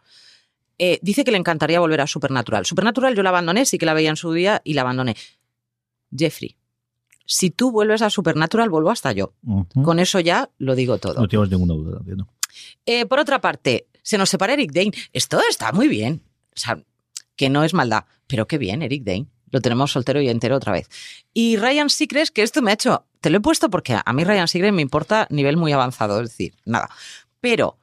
[0.78, 2.66] eh, dice que le encantaría volver a Supernatural.
[2.66, 5.16] Supernatural yo la abandoné, sí que la veía en su día y la abandoné.
[6.16, 6.56] Jeffrey,
[7.26, 9.34] si tú vuelves a Supernatural, vuelvo hasta yo.
[9.82, 11.20] Con eso ya lo digo todo.
[11.20, 12.00] No tenemos ninguna duda.
[12.16, 12.28] ¿no?
[12.84, 14.92] Eh, por otra parte, se nos separa Eric Dane.
[15.12, 16.22] Esto está muy bien.
[16.54, 16.80] O sea,
[17.34, 19.26] que no es maldad, pero qué bien, Eric Dane.
[19.50, 20.88] Lo tenemos soltero y entero otra vez.
[21.32, 23.06] Y Ryan Seacrest, que esto me ha hecho.
[23.20, 26.30] Te lo he puesto porque a mí Ryan Seacrest me importa nivel muy avanzado, es
[26.30, 26.90] decir, nada.
[27.40, 27.78] Pero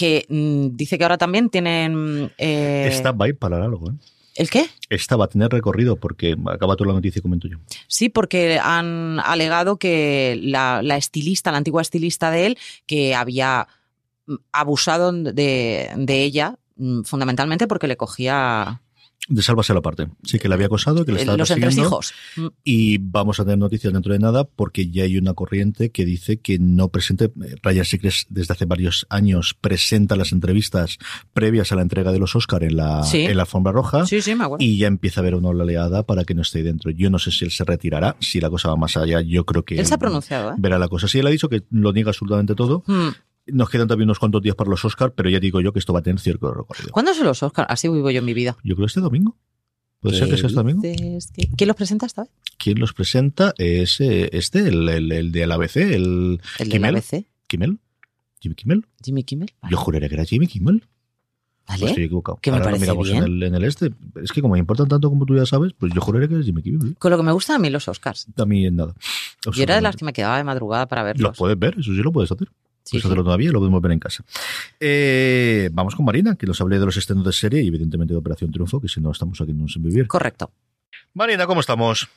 [0.00, 2.32] que mm, dice que ahora también tienen...
[2.38, 2.88] Eh...
[2.90, 3.94] Esta va a ir para algo, ¿eh?
[4.34, 4.66] ¿El qué?
[4.88, 7.58] Esta va a tener recorrido porque acaba toda la noticia y comento yo.
[7.86, 13.68] Sí, porque han alegado que la, estilista, la antigua estilista de él, que había
[14.24, 18.80] mm, abusado de, de ella mm, fundamentalmente porque le cogía
[19.28, 20.08] de Sálvase la parte.
[20.24, 22.12] Sí, que le había acosado, que le estaba Los hijos.
[22.36, 22.46] Mm.
[22.64, 26.40] Y vamos a tener noticias dentro de nada porque ya hay una corriente que dice
[26.40, 27.26] que no presente.
[27.26, 30.98] Eh, Ryan Seacrest desde hace varios años presenta las entrevistas
[31.32, 34.06] previas a la entrega de los Oscar en la, en la alfombra roja.
[34.06, 34.64] Sí, sí, me acuerdo.
[34.64, 36.90] Y ya empieza a haber una oleada para que no esté dentro.
[36.90, 39.20] Yo no sé si él se retirará, si la cosa va más allá.
[39.20, 39.78] Yo creo que.
[39.78, 40.54] Él se ha pronunciado, ¿eh?
[40.58, 41.08] Verá la cosa.
[41.08, 42.82] Sí, él ha dicho que lo niega absolutamente todo.
[42.86, 43.10] Mm.
[43.46, 45.92] Nos quedan también unos cuantos días para los Oscars, pero ya digo yo que esto
[45.92, 46.90] va a tener cierto recorrido.
[46.90, 47.68] ¿Cuándo son los Oscars?
[47.70, 48.56] Así vivo yo en mi vida.
[48.62, 49.36] Yo creo este domingo.
[50.00, 50.82] ¿Puede ser que sea este domingo?
[51.56, 52.30] ¿Quién los presenta esta vez?
[52.58, 53.54] ¿Quién los presenta?
[53.58, 57.26] Es eh, este, el, el, el de la ABC, el, ¿El de la ABC?
[57.46, 57.78] ¿Kimmel?
[58.40, 58.86] ¿Jimmy Kimmel?
[59.04, 59.50] ¿Jimmy Kimmel?
[59.68, 60.86] Yo juraría que era Jimmy Kimmel.
[61.68, 61.80] ¿Vale?
[61.80, 62.38] Pues estoy equivocado.
[62.40, 63.18] Que me Ahora parece miramos bien.
[63.18, 63.90] En, el, en el este.
[64.22, 66.46] Es que como me importan tanto como tú ya sabes, pues yo juraría que es
[66.46, 66.96] Jimmy Kimmel.
[66.98, 68.26] Con lo que me gustan a mí los Oscars.
[68.34, 68.94] También nada.
[69.52, 71.30] Yo era de las que me quedaba de madrugada para verlos.
[71.30, 72.48] Los puedes ver, eso sí lo puedes hacer.
[72.90, 74.24] Puedes hacerlo todavía, lo podemos ver en casa.
[74.78, 78.18] Eh, vamos con Marina, que nos hable de los estrenos de serie y evidentemente de
[78.18, 80.06] Operación Triunfo, que si no estamos aquí no sin vivir.
[80.08, 80.50] Correcto.
[81.14, 82.08] Marina, ¿cómo estamos?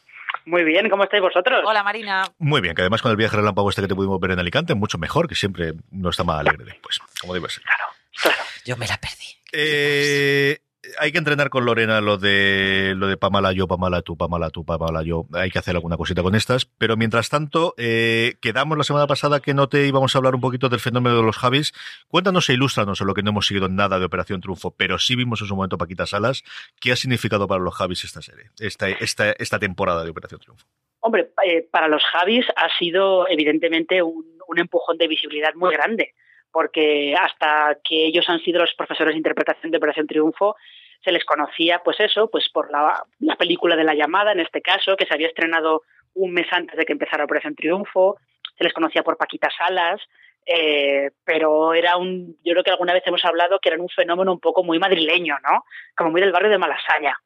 [0.46, 1.62] Muy bien, ¿cómo estáis vosotros?
[1.66, 2.24] Hola, Marina.
[2.40, 4.74] Muy bien, que además con el viaje relámpago este que te pudimos ver en Alicante,
[4.76, 7.64] mucho mejor, que siempre no está más alegre después, como debe ser.
[7.64, 7.84] Claro,
[8.22, 8.44] claro.
[8.66, 9.38] Yo me la perdí.
[9.54, 10.58] Eh,
[11.00, 14.66] hay que entrenar con Lorena lo de lo de Pamala yo, Pamala tú, Pamala tú,
[14.66, 15.26] Pamala yo.
[15.34, 16.66] Hay que hacer alguna cosita con estas.
[16.66, 20.42] Pero mientras tanto, eh, quedamos la semana pasada que no te íbamos a hablar un
[20.42, 21.74] poquito del fenómeno de los Javis.
[22.08, 25.16] Cuéntanos e ilústranos en lo que no hemos seguido nada de Operación Triunfo, pero sí
[25.16, 26.44] vimos en su momento Paquita Salas.
[26.80, 30.66] ¿Qué ha significado para los Javis esta serie, esta, esta, esta temporada de Operación Triunfo?
[31.00, 36.14] Hombre, eh, para los Javis ha sido evidentemente un, un empujón de visibilidad muy grande
[36.54, 40.56] porque hasta que ellos han sido los profesores de interpretación de Operación Triunfo,
[41.04, 44.62] se les conocía, pues eso, pues por la, la, película de la llamada, en este
[44.62, 45.82] caso, que se había estrenado
[46.14, 48.18] un mes antes de que empezara Operación Triunfo,
[48.56, 50.00] se les conocía por Paquita Salas,
[50.46, 54.32] eh, pero era un, yo creo que alguna vez hemos hablado que eran un fenómeno
[54.32, 55.66] un poco muy madrileño, ¿no?
[55.98, 57.18] Como muy del barrio de Malasaña,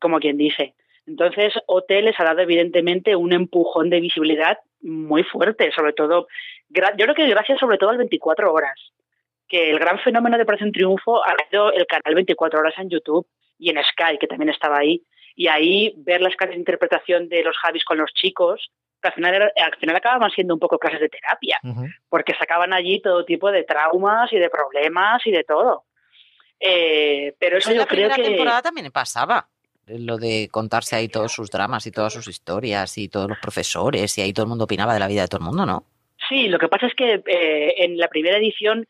[0.00, 0.74] como quien dice.
[1.06, 6.28] Entonces, OT les ha dado evidentemente un empujón de visibilidad muy fuerte, sobre todo,
[6.68, 8.78] yo creo que gracias sobre todo al 24 horas,
[9.48, 13.26] que el gran fenómeno de Operación Triunfo ha sido el canal 24 horas en YouTube
[13.58, 15.02] y en Sky, que también estaba ahí,
[15.34, 18.70] y ahí ver las clases de interpretación de los Javis con los chicos,
[19.02, 21.94] que al final, al final acababan siendo un poco clases de terapia, uh -huh.
[22.08, 25.84] porque sacaban allí todo tipo de traumas y de problemas y de todo.
[26.60, 28.22] Eh, pero eso en yo la creo primera que...
[28.22, 29.48] temporada también pasaba
[29.86, 34.16] lo de contarse ahí todos sus dramas y todas sus historias y todos los profesores
[34.18, 35.84] y ahí todo el mundo opinaba de la vida de todo el mundo, ¿no?
[36.28, 38.86] Sí, lo que pasa es que eh, en la primera edición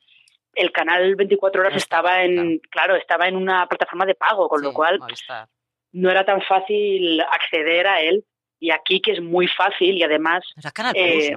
[0.55, 4.67] el canal 24 horas estaba en, claro, estaba en una plataforma de pago, con Sí,
[4.67, 5.49] lo cual Movistar.
[5.93, 8.25] no era tan fácil acceder a él.
[8.61, 11.35] Y aquí que es muy fácil y además, Era Canal Eh,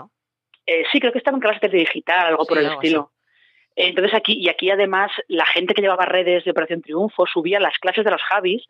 [0.67, 3.11] eh, sí, creo que estaba en clases de digital, algo por el algo estilo.
[3.75, 7.77] Entonces aquí, y aquí además, la gente que llevaba redes de Operación Triunfo subía las
[7.79, 8.63] clases de los Javis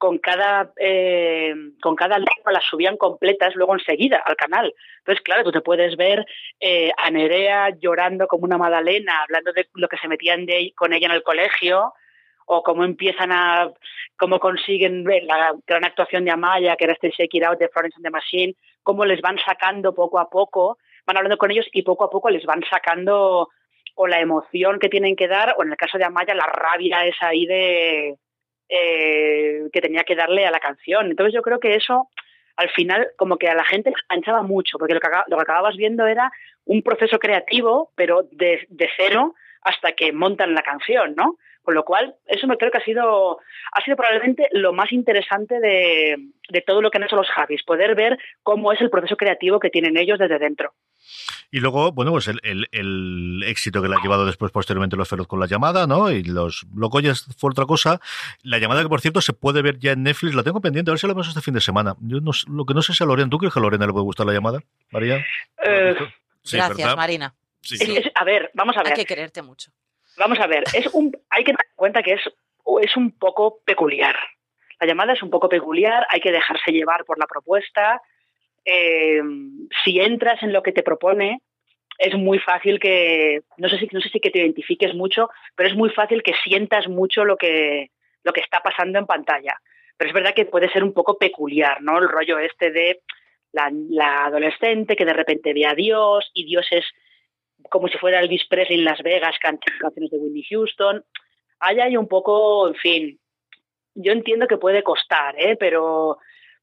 [0.00, 4.72] con cada eh, con cada lengua las subían completas luego enseguida al canal.
[5.00, 6.24] Entonces, claro, tú te puedes ver
[6.58, 10.94] eh, a Nerea llorando como una magdalena, hablando de lo que se metían de, con
[10.94, 11.92] ella en el colegio,
[12.46, 13.70] o cómo empiezan a,
[14.16, 17.68] cómo consiguen ver la gran actuación de Amaya, que era este Shake It Out de
[17.68, 21.66] Florence and the Machine, cómo les van sacando poco a poco, van hablando con ellos
[21.72, 23.50] y poco a poco les van sacando
[23.96, 27.04] o la emoción que tienen que dar, o en el caso de Amaya, la rabia
[27.04, 28.16] esa ahí de
[28.70, 31.10] eh, que tenía que darle a la canción.
[31.10, 32.08] Entonces yo creo que eso
[32.56, 35.76] al final como que a la gente enganchaba mucho, porque lo que, lo que acababas
[35.76, 36.30] viendo era
[36.66, 41.38] un proceso creativo, pero de, de cero hasta que montan la canción, ¿no?
[41.62, 43.38] Con lo cual, eso me creo que ha sido,
[43.72, 46.16] ha sido probablemente lo más interesante de,
[46.48, 49.60] de todo lo que han hecho los Javis, poder ver cómo es el proceso creativo
[49.60, 50.72] que tienen ellos desde dentro.
[51.50, 55.08] Y luego, bueno, pues el, el- el éxito que le ha llevado después, posteriormente, los
[55.08, 56.10] Feroz con la llamada, ¿no?
[56.10, 58.00] Y los Locoyas fue otra cosa.
[58.42, 60.92] La llamada que, por cierto, se puede ver ya en Netflix, la tengo pendiente, a
[60.92, 61.94] ver si la vemos este fin de semana.
[62.00, 63.86] Yo no, sé- lo que no sé si a Lorena, ¿tú crees que a Lorena
[63.86, 65.24] le puede gustar la llamada, María?
[65.64, 65.94] Eh,
[66.42, 66.96] Sí, Gracias, ¿verdad?
[66.96, 67.34] Marina.
[67.60, 67.74] Sí.
[67.74, 68.94] es- es- a ver, vamos a Hay ver.
[68.94, 69.70] que quererte mucho.
[70.16, 72.22] Vamos a ver, es un, hay que tener en cuenta que es,
[72.82, 74.16] es un poco peculiar.
[74.80, 78.00] La llamada es un poco peculiar, hay que dejarse llevar por la propuesta.
[78.64, 79.20] Eh,
[79.84, 81.40] si entras en lo que te propone,
[81.98, 85.68] es muy fácil que, no sé si, no sé si que te identifiques mucho, pero
[85.68, 87.90] es muy fácil que sientas mucho lo que,
[88.24, 89.60] lo que está pasando en pantalla.
[89.98, 91.98] Pero es verdad que puede ser un poco peculiar, ¿no?
[91.98, 93.02] El rollo este de
[93.52, 96.86] la, la adolescente que de repente ve a Dios y Dios es
[97.68, 101.04] como si fuera Elvis Presley en Las Vegas cantando canciones de Whitney Houston.
[101.60, 103.20] Hay ahí un poco, en fin,
[103.94, 105.56] yo entiendo que puede costar, ¿eh?
[105.58, 106.18] pero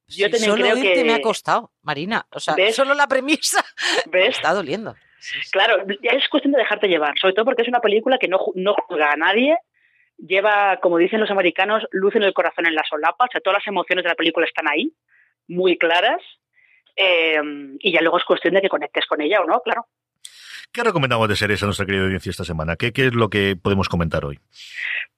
[0.06, 1.04] yo Sí, también solo creo que...
[1.04, 2.26] me ha costado, Marina.
[2.32, 2.74] O sea, ¿Ves?
[2.74, 3.64] solo la premisa
[4.12, 4.36] me ¿Ves?
[4.36, 4.94] está doliendo.
[5.20, 5.50] Sí, sí.
[5.50, 8.38] Claro, ya es cuestión de dejarte llevar, sobre todo porque es una película que no,
[8.54, 9.56] no juzga a nadie,
[10.16, 13.58] lleva, como dicen los americanos, luz en el corazón en la solapa, o sea, todas
[13.58, 14.92] las emociones de la película están ahí,
[15.48, 16.22] muy claras,
[16.94, 17.40] eh,
[17.80, 19.86] y ya luego es cuestión de que conectes con ella o no, claro.
[20.78, 22.76] ¿Qué recomendamos de series a nuestra querida audiencia esta semana?
[22.76, 24.38] ¿Qué, qué es lo que podemos comentar hoy?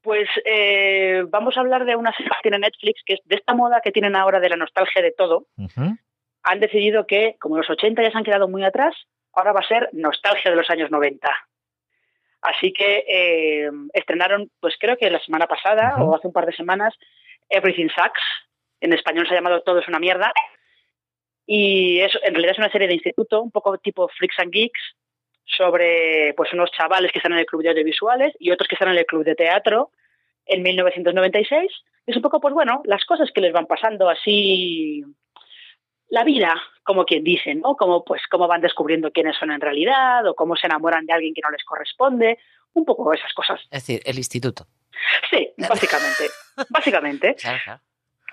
[0.01, 3.53] Pues eh, vamos a hablar de una serie que tiene Netflix, que es de esta
[3.53, 5.49] moda que tienen ahora de la nostalgia de todo.
[6.45, 8.95] Han decidido que, como los 80 ya se han quedado muy atrás,
[9.35, 11.29] ahora va a ser nostalgia de los años 90.
[12.41, 16.57] Así que eh, estrenaron, pues creo que la semana pasada o hace un par de
[16.57, 16.95] semanas,
[17.51, 18.23] Everything Sucks.
[18.81, 20.33] En español se ha llamado Todo es una mierda.
[21.45, 24.97] Y es, en realidad es una serie de instituto, un poco tipo Freaks and Geeks,
[25.57, 28.91] sobre pues unos chavales que están en el club de audiovisuales y otros que están
[28.91, 29.91] en el club de teatro
[30.47, 31.71] en 1996.
[32.07, 35.05] Es un poco, pues bueno, las cosas que les van pasando así,
[36.09, 37.77] la vida, como quien dice, ¿no?
[37.77, 41.35] Como pues cómo van descubriendo quiénes son en realidad o cómo se enamoran de alguien
[41.35, 42.39] que no les corresponde,
[42.73, 43.61] un poco esas cosas.
[43.71, 44.67] Es decir, el instituto.
[45.31, 46.27] Sí, básicamente,
[46.71, 47.37] básicamente.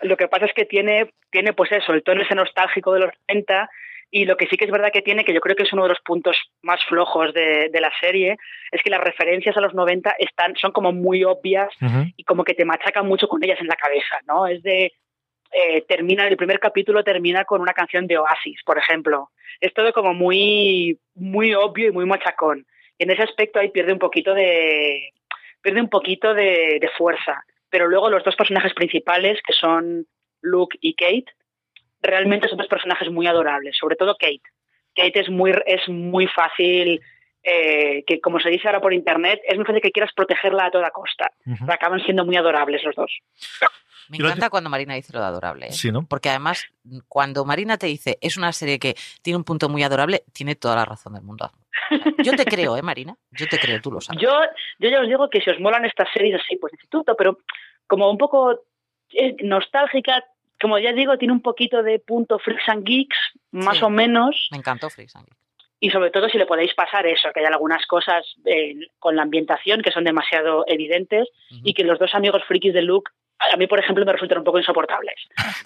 [0.02, 3.12] Lo que pasa es que tiene, tiene pues eso, el tono ese nostálgico de los
[3.28, 3.70] 90
[4.10, 5.84] y lo que sí que es verdad que tiene, que yo creo que es uno
[5.84, 8.38] de los puntos más flojos de, la serie,
[8.72, 11.70] es que las referencias a los 90 están, son como muy obvias
[12.16, 14.48] y como que te machacan mucho con ellas en la cabeza, ¿no?
[14.48, 14.94] Es de,
[15.52, 19.30] eh, termina, el primer capítulo termina con una canción de Oasis, por ejemplo.
[19.60, 22.66] Es todo como muy, muy obvio y muy machacón.
[22.98, 25.12] Y en ese aspecto ahí pierde un poquito de,
[25.62, 27.44] pierde un poquito de fuerza.
[27.70, 30.08] Pero luego los dos personajes principales, que son
[30.42, 31.34] Luke y Kate,
[32.02, 34.42] realmente son dos personajes muy adorables, sobre todo Kate.
[34.96, 37.02] Kate es muy, es muy fácil,
[37.44, 40.72] eh, que como se dice ahora por internet, es muy fácil que quieras protegerla a
[40.72, 41.32] toda costa.
[41.68, 43.12] Acaban siendo muy adorables los dos.
[44.10, 45.68] Me encanta cuando Marina dice lo de adorable.
[45.68, 45.72] ¿eh?
[45.72, 46.06] Sí, ¿no?
[46.08, 46.66] Porque además,
[47.08, 50.76] cuando Marina te dice es una serie que tiene un punto muy adorable, tiene toda
[50.76, 51.52] la razón del mundo.
[52.24, 53.16] Yo te creo, ¿eh, Marina?
[53.32, 54.22] Yo te creo, tú lo sabes.
[54.22, 54.32] Yo,
[54.80, 57.40] yo ya os digo que si os molan estas series así, pues instituto, pero
[57.86, 58.64] como un poco
[59.14, 60.24] eh, nostálgica,
[60.60, 63.18] como ya digo, tiene un poquito de punto Freaks and Geeks,
[63.52, 64.48] más o menos.
[64.52, 65.38] Me encantó Freaks and Geeks.
[65.80, 69.22] Y sobre todo si le podéis pasar eso, que hay algunas cosas eh, con la
[69.22, 71.30] ambientación que son demasiado evidentes
[71.64, 74.44] y que los dos amigos frikis de Luke, a mí por ejemplo me resultan un
[74.44, 75.16] poco insoportables.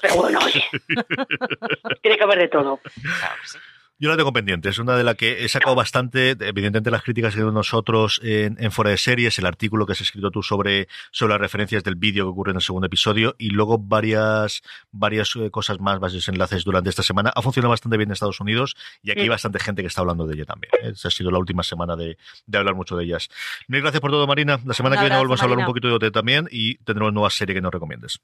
[0.02, 0.66] Pero bueno, oye,
[2.02, 2.80] tiene que haber de todo.
[2.80, 3.58] Claro sí.
[4.02, 7.36] Yo la tengo pendiente, es una de las que he sacado bastante, evidentemente las críticas
[7.36, 11.34] que nosotros en, en, Fuera de Series, el artículo que has escrito tú sobre, sobre
[11.34, 15.52] las referencias del vídeo que ocurre en el segundo episodio y luego varias, varias eh,
[15.52, 17.32] cosas más, varios enlaces durante esta semana.
[17.36, 20.26] Ha funcionado bastante bien en Estados Unidos y aquí hay bastante gente que está hablando
[20.26, 20.72] de ella también.
[20.82, 20.94] ¿eh?
[20.96, 23.30] ha sido la última semana de, de, hablar mucho de ellas.
[23.68, 24.60] Mil gracias por todo, Marina.
[24.66, 27.30] La semana que viene volvemos a hablar un poquito de OT también y tendremos nueva
[27.30, 28.20] serie que nos recomiendes.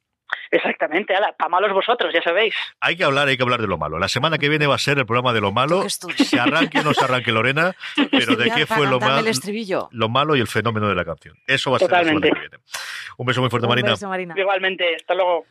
[0.51, 2.55] Exactamente, ala, para malos vosotros, ya sabéis.
[2.79, 3.99] Hay que hablar, hay que hablar de lo malo.
[3.99, 5.66] La semana que viene va a ser el programa de lo malo.
[6.17, 7.75] Se arranque o no se arranque Lorena,
[8.11, 9.25] pero de qué fue lo, malo
[9.91, 11.35] lo malo y el fenómeno de la canción.
[11.45, 12.57] Eso va a ser la semana que viene.
[13.17, 13.95] Un beso muy fuerte, Marina.
[14.35, 15.45] Igualmente, hasta luego.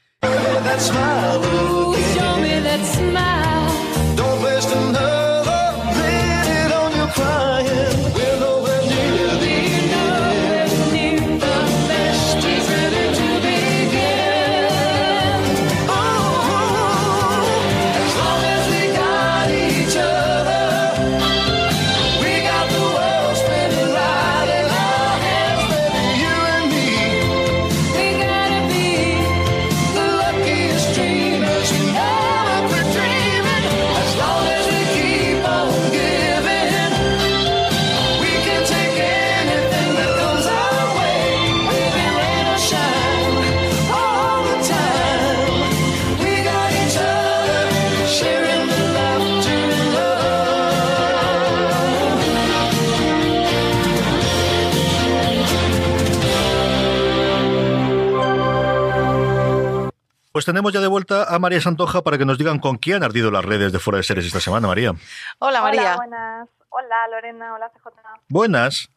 [60.46, 63.32] Tenemos ya de vuelta a María Santoja para que nos digan con quién han ardido
[63.32, 64.92] las redes de Fuera de Series esta semana, María.
[65.40, 65.80] Hola, María.
[65.80, 66.48] Hola, buenas.
[66.68, 67.54] Hola, Lorena.
[67.54, 67.88] Hola, CJ.
[68.28, 68.88] Buenas.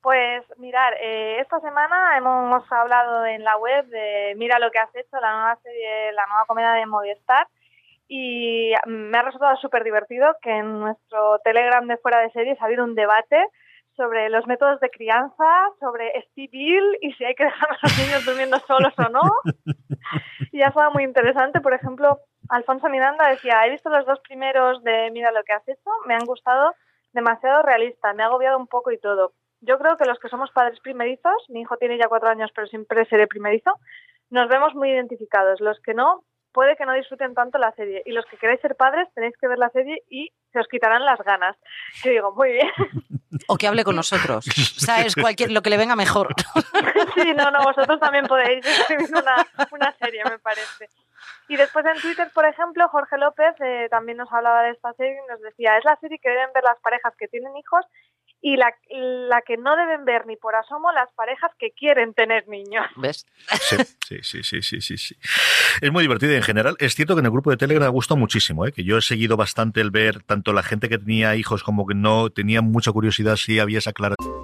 [0.00, 4.94] Pues mirar, eh, esta semana hemos hablado en la web de Mira lo que has
[4.94, 7.48] hecho, la nueva serie, la nueva comedia de Movistar,
[8.06, 12.66] y me ha resultado súper divertido que en nuestro Telegram de Fuera de Series ha
[12.66, 13.44] habido un debate
[14.00, 15.44] sobre los métodos de crianza,
[15.78, 19.20] sobre civil y si hay que dejar a los niños durmiendo solos o no.
[20.52, 21.60] Y ha estado muy interesante.
[21.60, 25.68] Por ejemplo, Alfonso Miranda decía, he visto los dos primeros de Mira lo que has
[25.68, 26.74] hecho, me han gustado
[27.12, 29.34] demasiado realista, me ha agobiado un poco y todo.
[29.60, 32.66] Yo creo que los que somos padres primerizos, mi hijo tiene ya cuatro años, pero
[32.66, 33.78] siempre seré primerizo,
[34.30, 35.60] nos vemos muy identificados.
[35.60, 38.02] Los que no, puede que no disfruten tanto la serie.
[38.06, 41.04] Y los que queréis ser padres, tenéis que ver la serie y se os quitarán
[41.04, 41.56] las ganas.
[42.04, 42.70] Y digo, muy bien.
[43.46, 44.44] O que hable con nosotros.
[44.76, 45.14] ¿Sabes?
[45.14, 46.34] Cualquier, lo que le venga mejor.
[47.14, 50.88] Sí, no, no, vosotros también podéis escribir una, una serie, me parece.
[51.48, 55.18] Y después en Twitter, por ejemplo, Jorge López eh, también nos hablaba de esta serie
[55.24, 57.84] y nos decía, es la serie que deben ver las parejas que tienen hijos
[58.42, 62.48] y la, la, que no deben ver ni por asomo las parejas que quieren tener
[62.48, 62.86] niños.
[62.96, 63.26] ¿Ves?
[64.08, 65.16] Sí, sí, sí, sí, sí, sí.
[65.80, 66.76] Es muy divertido en general.
[66.78, 68.72] Es cierto que en el grupo de Telegram ha gustado muchísimo, ¿eh?
[68.72, 71.94] que yo he seguido bastante el ver tanto la gente que tenía hijos como que
[71.94, 74.16] no, tenía mucha curiosidad si había esa clara.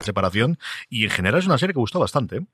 [0.00, 0.58] separación
[0.88, 2.36] y en general es una serie que gustó bastante.
[2.36, 2.46] ¿eh?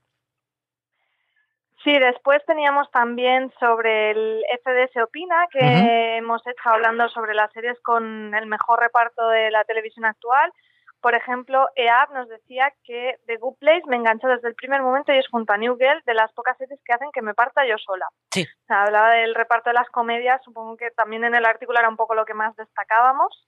[1.87, 7.79] Sí, después teníamos también sobre el FDS Opina, que hemos estado hablando sobre las series
[7.81, 10.53] con el mejor reparto de la televisión actual.
[11.01, 15.13] Por ejemplo, EAP nos decía que The Good Place me enganchó desde el primer momento
[15.13, 17.65] y es junto a New Girl de las pocas series que hacen que me parta
[17.65, 18.09] yo sola.
[18.33, 18.45] Sí.
[18.69, 22.17] hablaba del reparto de las comedias, supongo que también en el artículo era un poco
[22.17, 23.47] lo que más destacábamos.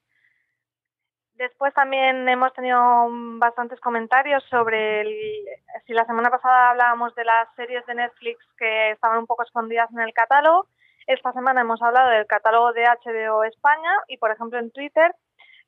[1.39, 3.07] Después también hemos tenido
[3.39, 5.17] bastantes comentarios sobre el,
[5.87, 9.89] si la semana pasada hablábamos de las series de Netflix que estaban un poco escondidas
[9.93, 10.67] en el catálogo.
[11.07, 15.15] Esta semana hemos hablado del catálogo de HBO España y, por ejemplo, en Twitter,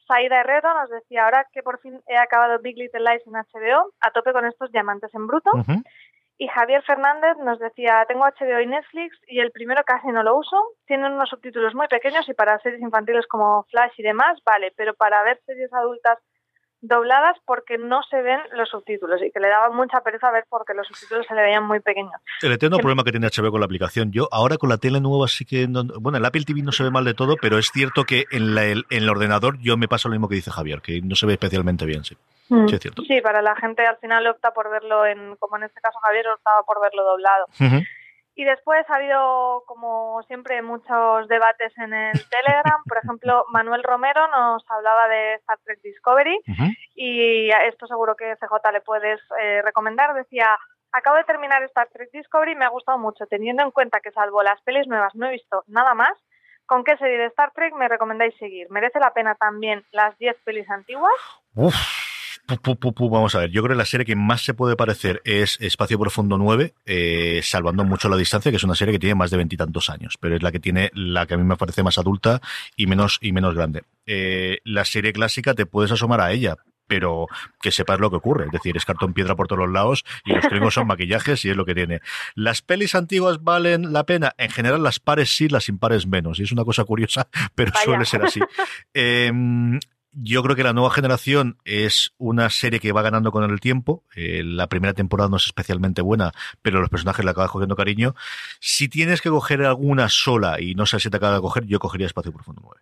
[0.09, 3.93] Saida Herrero nos decía ahora que por fin he acabado Big Little Lies en HBO,
[4.01, 5.53] a tope con estos diamantes en bruto.
[6.43, 10.39] Y Javier Fernández nos decía, tengo HBO y Netflix y el primero casi no lo
[10.39, 10.57] uso.
[10.87, 14.95] Tienen unos subtítulos muy pequeños y para series infantiles como Flash y demás, vale, pero
[14.95, 16.17] para ver series adultas
[16.83, 20.75] dobladas porque no se ven los subtítulos y que le daba mucha pereza ver porque
[20.75, 22.15] los subtítulos se le veían muy pequeños.
[22.43, 24.13] El eterno problema que tiene HBO con la aplicación.
[24.13, 25.67] Yo ahora con la tele nueva sí que...
[26.01, 28.57] bueno, el Apple TV no se ve mal de todo, pero es cierto que en,
[28.57, 31.27] el, en el ordenador yo me pasa lo mismo que dice Javier, que no se
[31.27, 32.17] ve especialmente bien, sí.
[32.49, 32.67] Mm.
[32.67, 36.27] Sí, para la gente al final opta por verlo en, como en este caso Javier
[36.27, 37.47] optaba por verlo doblado.
[38.41, 42.83] Y después ha habido, como siempre, muchos debates en el Telegram.
[42.89, 46.41] Por ejemplo, Manuel Romero nos hablaba de Star Trek Discovery
[46.95, 50.15] y esto seguro que CJ le puedes eh, recomendar.
[50.15, 50.59] Decía,
[50.91, 54.11] acabo de terminar Star Trek Discovery y me ha gustado mucho, teniendo en cuenta que
[54.11, 56.17] salvo las pelis nuevas no he visto nada más.
[56.65, 58.71] ¿Con qué serie de Star Trek me recomendáis seguir?
[58.71, 61.13] ¿Merece la pena también las 10 pelis antiguas?
[61.57, 62.10] Uf
[62.47, 65.99] vamos a ver, yo creo que la serie que más se puede parecer es Espacio
[65.99, 69.37] Profundo 9, eh, salvando mucho la distancia, que es una serie que tiene más de
[69.37, 72.41] veintitantos años, pero es la que tiene la que a mí me parece más adulta
[72.77, 73.83] y menos, y menos grande.
[74.07, 76.57] Eh, la serie clásica te puedes asomar a ella,
[76.91, 77.29] pero
[77.63, 78.47] que sepas lo que ocurre.
[78.47, 81.51] Es decir, es cartón piedra por todos los lados y los trimos son maquillajes y
[81.51, 82.01] es lo que tiene.
[82.35, 84.35] ¿Las pelis antiguas valen la pena?
[84.39, 86.41] En general, las pares sí, las impares menos.
[86.41, 88.41] Y es una cosa curiosa, pero suele ser así.
[88.93, 89.31] Eh,
[90.13, 94.05] yo creo que la nueva generación es una serie que va ganando con el tiempo.
[94.17, 98.15] Eh, la primera temporada no es especialmente buena, pero los personajes le acaban cogiendo cariño.
[98.61, 101.79] Si tienes que coger alguna sola y no sé si te acaba de coger, yo
[101.79, 102.81] cogería Espacio Profundo 9.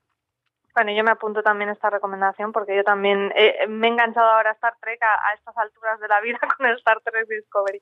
[0.74, 4.28] Bueno, yo me apunto también a esta recomendación porque yo también eh, me he enganchado
[4.28, 7.80] ahora a Star Trek a, estas alturas de la vida con el Star Trek Discovery.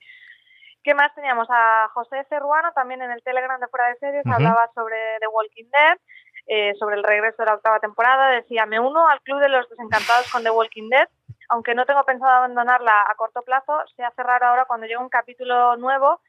[0.82, 1.46] ¿Qué más teníamos?
[1.50, 5.68] A José Cerruano también en el Telegram de Fuera de Series, hablaba sobre The Walking
[5.70, 5.98] Dead
[6.46, 9.68] eh, sobre el regreso de la octava temporada, decía, me uno al club de los
[9.68, 11.09] desencantados con The Walking Dead,
[11.48, 15.09] aunque no tengo pensado abandonarla a corto plazo, se hace raro ahora cuando llega un
[15.09, 16.20] capítulo nuevo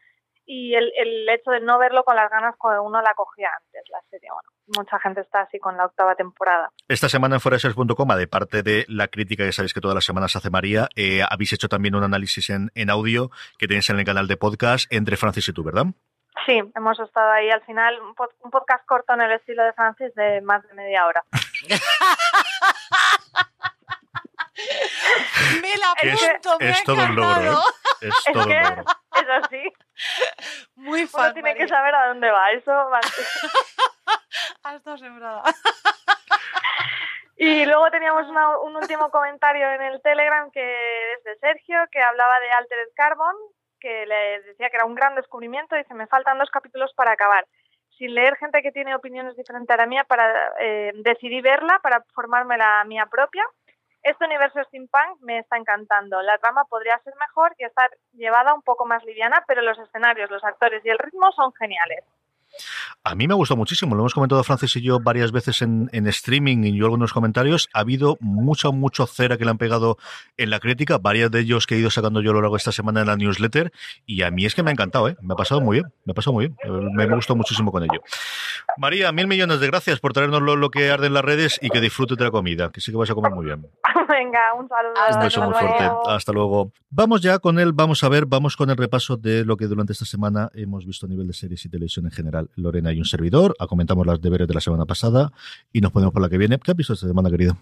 [0.47, 3.83] y el, el hecho de no verlo con las ganas como uno la cogía antes,
[3.91, 4.29] la serie.
[4.31, 6.71] Bueno, mucha gente está así con la octava temporada.
[6.87, 10.35] Esta semana en foresers.com, de parte de la crítica que sabéis que todas las semanas
[10.35, 14.05] hace María, eh, habéis hecho también un análisis en, en audio que tenéis en el
[14.05, 15.87] canal de podcast entre Francis y tú, ¿verdad?
[16.45, 18.13] Sí, hemos estado ahí al final, un,
[18.51, 21.23] podcast corto en el estilo de Francis de más de media hora.
[25.61, 27.55] me la apunto, es, todo un logro, ¿eh?
[28.01, 28.83] Es, todo un logro.
[29.15, 29.63] Es así.
[30.75, 31.25] Muy fan.
[31.25, 32.99] Uno tiene que saber a dónde va, eso va.
[34.63, 35.43] Has estado sembrada.
[37.37, 38.25] Y luego teníamos
[38.63, 43.35] un último comentario en el Telegram que es de Sergio, que hablaba de Altered Carbon,
[43.79, 47.45] que le decía que era un gran descubrimiento, dice, me faltan dos capítulos para acabar.
[47.97, 52.03] Sin leer gente que tiene opiniones diferentes a la mía, para eh, decidí verla, para
[52.13, 53.43] formarme la mía propia.
[54.03, 56.21] Este universo steampunk me está encantando.
[56.21, 60.29] La trama podría ser mejor y estar llevada un poco más liviana, pero los escenarios,
[60.29, 62.03] los actores y el ritmo son geniales.
[63.03, 66.63] A mí me gustó muchísimo, lo hemos comentado Francis y yo varias veces en, streaming
[66.63, 67.69] y yo algunos comentarios.
[67.73, 69.97] Ha habido mucho, mucho cera que le han pegado
[70.37, 72.59] en la crítica, varios de ellos que he ido sacando yo a lo largo de
[72.59, 73.71] esta semana en la newsletter.
[74.05, 75.17] Y a mí es que me ha encantado, ¿eh?
[75.21, 76.57] me ha pasado muy bien, me ha pasado muy bien,
[76.93, 78.01] me, me gustó muchísimo con ello.
[78.77, 81.81] María, mil millones de gracias por traernos lo, que arde en las redes y que
[81.81, 83.65] disfrutes de la comida, que sí que vas a comer muy bien.
[84.09, 84.93] Venga, un saludo.
[85.13, 85.89] un beso muy fuerte.
[86.07, 86.71] Hasta luego.
[86.89, 89.93] Vamos ya con él, vamos a ver, vamos con el repaso de lo que durante
[89.93, 92.46] esta semana hemos visto a nivel de series y televisión en general.
[92.55, 95.31] Lorena y un servidor, comentamos los deberes de la semana pasada
[95.71, 96.57] y nos ponemos por la que viene.
[96.59, 97.57] ¿Qué has visto esta semana, querido?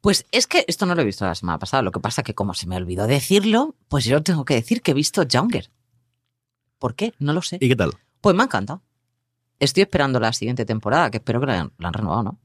[0.00, 1.82] Pues es que esto no lo he visto la semana pasada.
[1.82, 4.90] Lo que pasa que como se me olvidó decirlo, pues yo tengo que decir que
[4.90, 5.70] he visto Younger.
[6.78, 7.14] ¿Por qué?
[7.18, 7.56] No lo sé.
[7.60, 7.92] ¿Y qué tal?
[8.20, 8.82] Pues me ha encantado.
[9.58, 12.38] Estoy esperando la siguiente temporada, que espero que la, la han renovado, ¿no?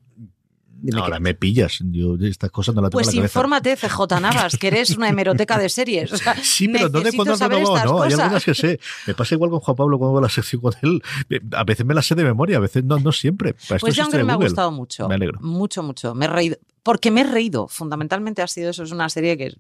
[0.82, 1.80] Dime Ahora me pillas.
[1.92, 5.10] Yo estas cosas no las tengo Pues en la infórmate, CJ Navas, que eres una
[5.10, 6.12] hemeroteca de series.
[6.14, 8.02] O sea, Sí, pero no de cuando estas no.
[8.02, 8.80] Hay algunas que sé.
[9.08, 11.02] Me pasa igual con Juan Pablo cuando hago la sección con él.
[11.54, 13.56] A veces me las sé de memoria, a veces no, no siempre.
[13.68, 15.08] Para Pues Younger me ha gustado mucho.
[15.08, 15.40] Me alegro.
[15.42, 16.16] Mucho, mucho.
[16.16, 16.58] Me he reído.
[16.84, 17.68] Porque me he reído.
[17.68, 18.84] Fundamentalmente ha sido eso.
[18.84, 19.58] Es una serie que es-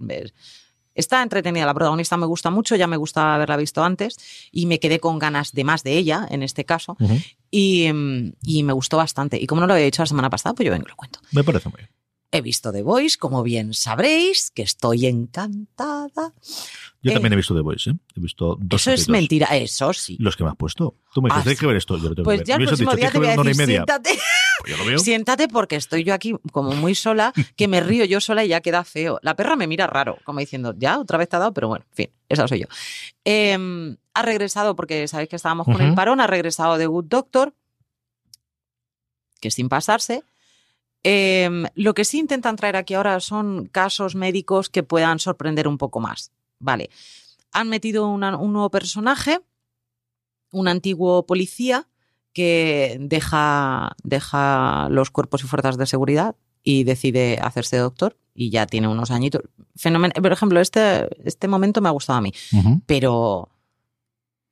[0.99, 1.65] está entretenida.
[1.65, 2.75] La protagonista me gusta mucho.
[2.75, 4.17] Ya me gusta haberla visto antes.
[4.51, 6.95] Y me quedé con ganas de más de ella, en este caso.
[6.99, 7.17] Ujú.
[7.49, 9.37] Y, mm, y me gustó bastante.
[9.41, 11.19] Y como no lo había dicho la semana pasada, pues yo vengo y lo cuento.
[11.31, 11.89] Me parece muy bien.
[12.31, 16.33] He visto The Voice, como bien sabréis, que estoy encantada.
[17.01, 17.93] Yo Eh, también he visto The Voice, ¿eh?
[18.15, 19.47] He visto dos Eso es mentira.
[19.57, 20.15] Eso sí.
[20.19, 20.95] Los que me has puesto.
[21.11, 21.97] Tú me dices, Ah, tienes que ver esto.
[21.97, 22.47] Yo lo tengo Pues que ver.
[22.47, 24.09] ya el próximo día te voy a decir, siéntate.
[24.59, 24.99] Pues yo lo veo.
[24.99, 28.61] Siéntate porque estoy yo aquí como muy sola, que me río yo sola y ya
[28.61, 29.19] queda feo.
[29.21, 31.85] La perra me mira raro, como diciendo, ya, otra vez te ha dado, pero bueno,
[31.89, 32.65] en fin, esa soy yo.
[33.25, 37.53] Eh, ha regresado, porque sabéis que estábamos con el parón, ha regresado The Good Doctor,
[39.39, 40.23] que sin pasarse.
[41.03, 45.77] Eh, lo que sí intentan traer aquí ahora son casos médicos que puedan sorprender un
[45.77, 46.31] poco más.
[46.59, 46.89] Vale.
[47.53, 49.39] Han metido una- un nuevo personaje,
[50.51, 51.87] un antiguo policía
[52.39, 58.65] que deja, deja los cuerpos y fuerzas de seguridad y decide hacerse doctor y ya
[58.65, 59.41] tiene unos añitos.
[59.75, 62.31] Fenomen Por ejemplo, este, este momento me ha gustado a mí,
[62.85, 63.49] pero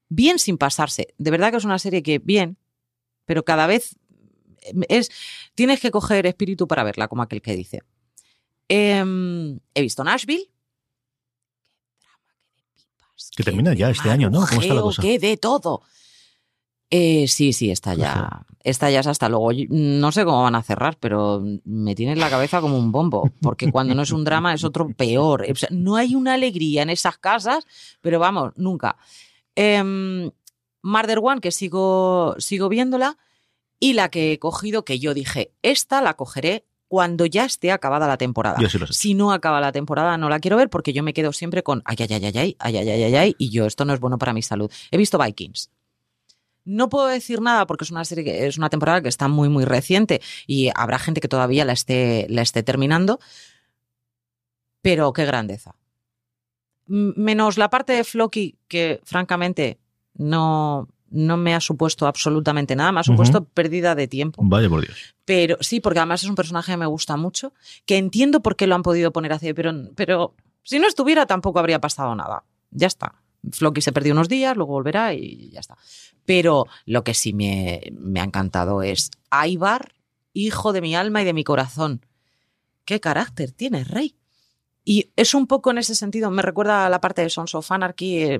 [0.10, 1.14] bien sin pasarse.
[1.18, 2.58] De verdad que es una serie que bien,
[3.24, 3.96] pero cada vez
[4.90, 5.10] es
[5.56, 7.84] tienes que coger espíritu para verla, como aquel que dice.
[8.68, 10.52] Em, he visto Nashville.
[13.34, 14.46] Que termina ya este año, ¿no?
[14.46, 15.02] ¿Cómo está la cosa?
[15.02, 15.84] qué de todo.
[16.90, 18.46] Eh, sí, sí, está ya.
[18.64, 19.52] Está ya es hasta luego.
[19.70, 23.32] No sé cómo van a cerrar, pero me tiene en la cabeza como un bombo.
[23.42, 25.46] Porque cuando no es un drama es otro peor.
[25.50, 27.66] O sea, no hay una alegría en esas casas,
[28.02, 28.98] pero vamos, nunca.
[29.56, 30.32] Em,
[30.82, 33.18] Murder One, que sigo, sigo viéndola,
[33.80, 38.08] y la que he cogido, que yo dije, esta la cogeré cuando ya esté acabada
[38.08, 38.58] la temporada.
[38.60, 38.88] Lo.
[38.88, 41.82] Si no acaba la temporada, no la quiero ver porque yo me quedo siempre con
[41.86, 44.00] ay, ay, ay, ay, ay, ay, ay, ay, ay, ay, y yo, esto no es
[44.00, 44.72] bueno para mi salud.
[44.90, 45.70] He visto Vikings.
[46.68, 49.47] No puedo decir nada porque es una serie que es una temporada que está muy,
[49.47, 53.20] muy reciente y habrá gente que todavía la esté, la esté terminando.
[54.82, 55.76] Pero qué grandeza.
[56.88, 59.80] Menos la parte de Floki, que francamente
[60.13, 64.41] no, no me ha supuesto absolutamente nada, me ha supuesto pérdida de tiempo.
[64.45, 65.15] Vaya por Dios.
[65.24, 67.53] Pero sí, porque además es un personaje que me gusta mucho,
[67.86, 71.59] que entiendo por qué lo han podido poner así, pero, pero si no estuviera tampoco
[71.59, 72.43] habría pasado nada.
[72.72, 73.15] Ya está.
[73.52, 75.78] Floki se perdió unos días, luego volverá y ya está.
[76.26, 79.93] Pero lo que sí me, me ha encantado es Aibar,
[80.34, 82.06] hijo de mi alma y de mi corazón.
[82.86, 84.16] ¿Qué carácter tiene, Rey?
[84.89, 87.70] Y es un poco en ese sentido, me recuerda a la parte de Sons of
[87.74, 88.39] Anarchy, eh,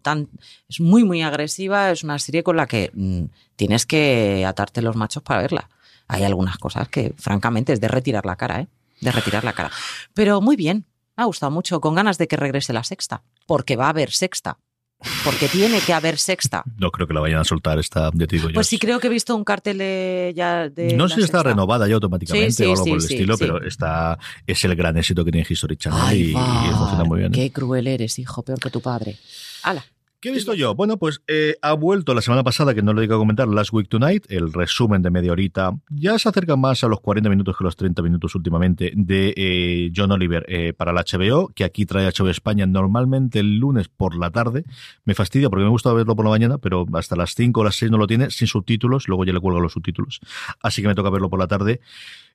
[0.00, 0.28] tan,
[0.68, 3.24] es muy, muy agresiva, es una serie con la que mm,
[3.56, 5.68] tienes que atarte los machos para verla.
[6.06, 8.68] Hay algunas cosas que, francamente, es de retirar la cara, ¿eh?
[9.00, 9.72] De retirar la cara.
[10.14, 10.86] Pero muy bien,
[11.18, 14.58] ha gustado mucho, con ganas de que regrese la sexta, porque va a haber sexta,
[15.24, 16.62] porque tiene que haber sexta.
[16.78, 18.54] No creo que la vayan a soltar esta, ya te digo yo.
[18.54, 20.94] Pues sí, creo que he visto un cartel de, ya de.
[20.96, 21.50] no sé si está sexta.
[21.50, 24.16] renovada ya automáticamente Sí, sí, o algo sí, por el estilo, pero está,
[24.46, 27.32] es el gran éxito que tiene History Channel Ay, y, y funciona muy bien.
[27.32, 27.34] ¿eh?
[27.34, 29.18] Qué cruel eres, hijo, peor que tu padre.
[29.64, 29.84] ¡Hala!
[30.20, 30.74] ¿Qué he visto yo?
[30.74, 33.72] Bueno, pues eh, ha vuelto la semana pasada, que no lo digo a comentar, Last
[33.72, 35.78] Week Tonight, el resumen de media horita.
[35.90, 39.92] Ya se acerca más a los 40 minutos que los 30 minutos últimamente de eh,
[39.94, 44.16] John Oliver eh, para la HBO, que aquí trae HBO España normalmente el lunes por
[44.16, 44.64] la tarde.
[45.04, 47.76] Me fastidia porque me gusta verlo por la mañana, pero hasta las 5 o las
[47.76, 50.18] 6 no lo tiene, sin subtítulos, luego ya le cuelgo los subtítulos.
[50.60, 51.80] Así que me toca verlo por la tarde.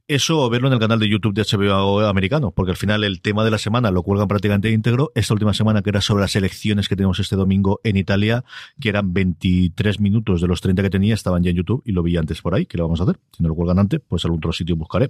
[0.10, 3.22] Eso o verlo en el canal de YouTube de HBO americano, porque al final el
[3.22, 5.14] tema de la semana lo cuelgan prácticamente íntegro.
[5.16, 8.44] Esta última semana, que era sobre las elecciones que tenemos este domingo en Italia,
[8.82, 12.04] que eran 23 minutos de los 30 que tenía, estaban ya en YouTube y lo
[12.04, 12.66] vi antes por ahí.
[12.66, 13.18] ¿Qué le vamos a hacer?
[13.32, 15.08] Si no lo cuelgan antes, pues algún otro sitio buscaré.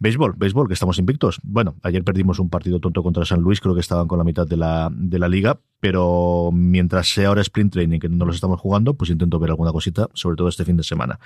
[0.00, 1.38] Béisbol, béisbol, que estamos invictos.
[1.42, 4.46] Bueno, ayer perdimos un partido tonto contra San Luis, creo que estaban con la mitad
[4.46, 8.60] de la, de la liga, pero mientras sea ahora sprint training, que no los estamos
[8.60, 11.18] jugando, pues intento ver alguna cosita, sobre todo este fin de semana.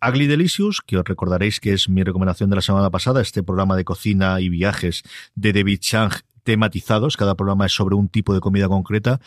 [0.00, 3.76] Ugly Delicious, que os recordaréis que es mi recomendación de la semana pasada, este programa
[3.76, 5.02] de cocina y viajes
[5.34, 6.12] de David Chang
[6.44, 9.20] tematizados, cada programa es sobre un tipo de comida concreta.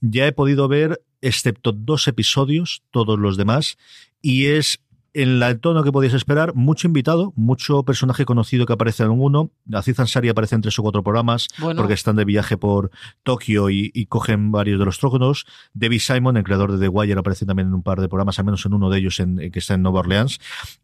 [0.00, 3.76] Ya he podido ver, excepto dos episodios, todos los demás,
[4.20, 4.80] y es
[5.14, 9.10] en la- el tono que podías esperar, mucho invitado, mucho personaje conocido que aparece en
[9.10, 9.50] uno.
[9.72, 11.80] Aziz Ansari aparece en tres o cuatro programas Bueno.
[11.80, 12.90] porque están de viaje por
[13.22, 15.46] Tokio y, y cogen varios de los tróconos.
[15.72, 18.44] David Simon, el creador de The Wire, aparece también en un par de programas, al
[18.44, 20.38] menos en uno de ellos en, en que está en Nueva Orleans.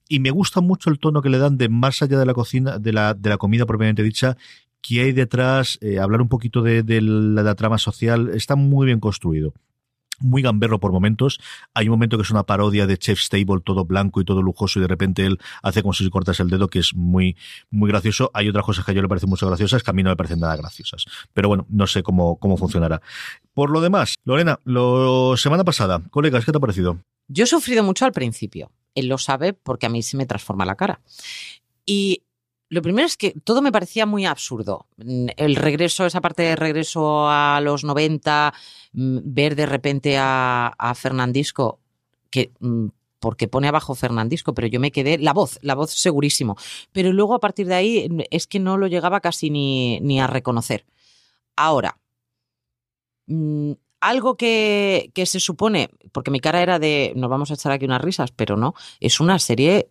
[0.08, 2.78] Y me gusta mucho el tono que le dan de más allá de la cocina,
[2.78, 4.36] de la, de la comida propiamente dicha,
[4.80, 8.56] que hay detrás, eh, hablar un poquito de, de la, de la trama social, está
[8.56, 9.52] muy bien construido
[10.20, 11.40] muy gamberro por momentos.
[11.74, 14.78] Hay un momento que es una parodia de Chef Stable, todo blanco y todo lujoso,
[14.78, 17.36] y de repente él hace como si se cortas el dedo, que es muy,
[17.70, 18.30] muy gracioso.
[18.34, 20.16] Hay otras cosas que a yo le parecen mucho graciosas, que a mí no me
[20.16, 21.04] parecen nada graciosas.
[21.32, 23.00] Pero bueno, no sé cómo, cómo funcionará.
[23.54, 26.98] Por lo demás, Lorena, lo semana pasada, colegas, ¿qué te ha parecido?
[27.28, 28.70] Yo he sufrido mucho al principio.
[28.94, 31.00] Él lo sabe porque a mí se me transforma la cara.
[31.86, 32.22] Y
[32.70, 34.86] lo primero es que todo me parecía muy absurdo.
[34.96, 38.54] Mm, El regreso, esa parte de regreso a los 90,
[38.92, 41.80] mm, ver de repente a, Fernandisco,
[42.30, 42.86] que mm,
[43.18, 46.56] porque pone abajo Fernandisco, pero yo me quedé, la voz, la voz segurísimo.
[46.92, 50.26] Pero luego a partir de ahí es que no lo llegaba casi ni, ni a
[50.26, 50.86] reconocer.
[51.56, 51.98] Ahora,
[54.00, 57.84] algo que, que se supone, porque mi cara era de, nos vamos a echar aquí
[57.84, 59.90] unas risas, pero no, es una serie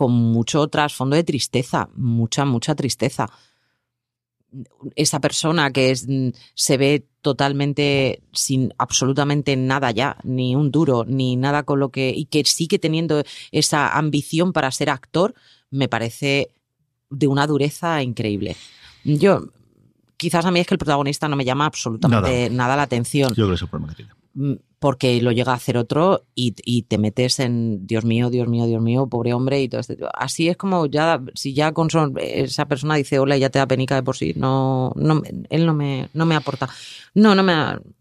[0.00, 3.28] con mucho trasfondo de tristeza, mucha, mucha tristeza.
[4.96, 11.04] Esa persona que es, mm, se ve totalmente sin absolutamente nada ya, ni un duro,
[11.06, 13.22] ni nada con lo que, y que sigue teniendo
[13.52, 15.34] esa ambición para ser actor,
[15.70, 16.48] me parece
[17.10, 18.56] de una dureza increíble.
[19.04, 19.50] Yo,
[20.16, 23.34] quizás a mí es que el protagonista no me llama absolutamente nada, la atención Yo
[23.34, 24.19] creo que es el problema que tiene.
[24.34, 28.48] Mm, porque lo llega a hacer otro y, y te metes en Dios mío, Dios
[28.48, 29.98] mío, Dios mío, pobre hombre y todo este.
[30.14, 33.66] Así es como ya, si ya con esa persona dice hola y ya te da
[33.66, 36.68] penica de por sí, no, no él no me, no me aporta.
[37.14, 37.54] No, no me,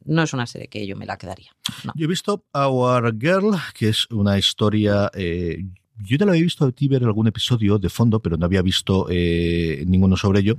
[0.05, 1.51] no es una serie que yo me la quedaría.
[1.95, 5.11] Yo he visto Our Girl, que es una historia.
[5.13, 5.65] eh,
[6.01, 8.61] yo ya lo había visto a ti ver algún episodio de fondo, pero no había
[8.61, 10.57] visto eh, ninguno sobre ello.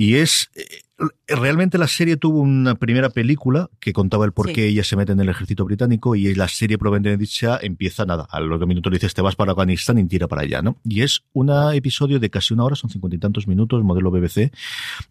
[0.00, 0.50] Y es.
[0.54, 0.64] eh,
[1.28, 4.52] realmente la serie tuvo una primera película que contaba el por Sí.
[4.54, 8.26] qué ella se mete en el ejército británico y la serie propiamente dicha empieza nada.
[8.30, 10.76] A los dos minutos le dices te vas para Afganistán y tira para allá, ¿no?
[10.84, 14.52] Y es un episodio de casi una hora, son cincuenta y tantos minutos, modelo BBC,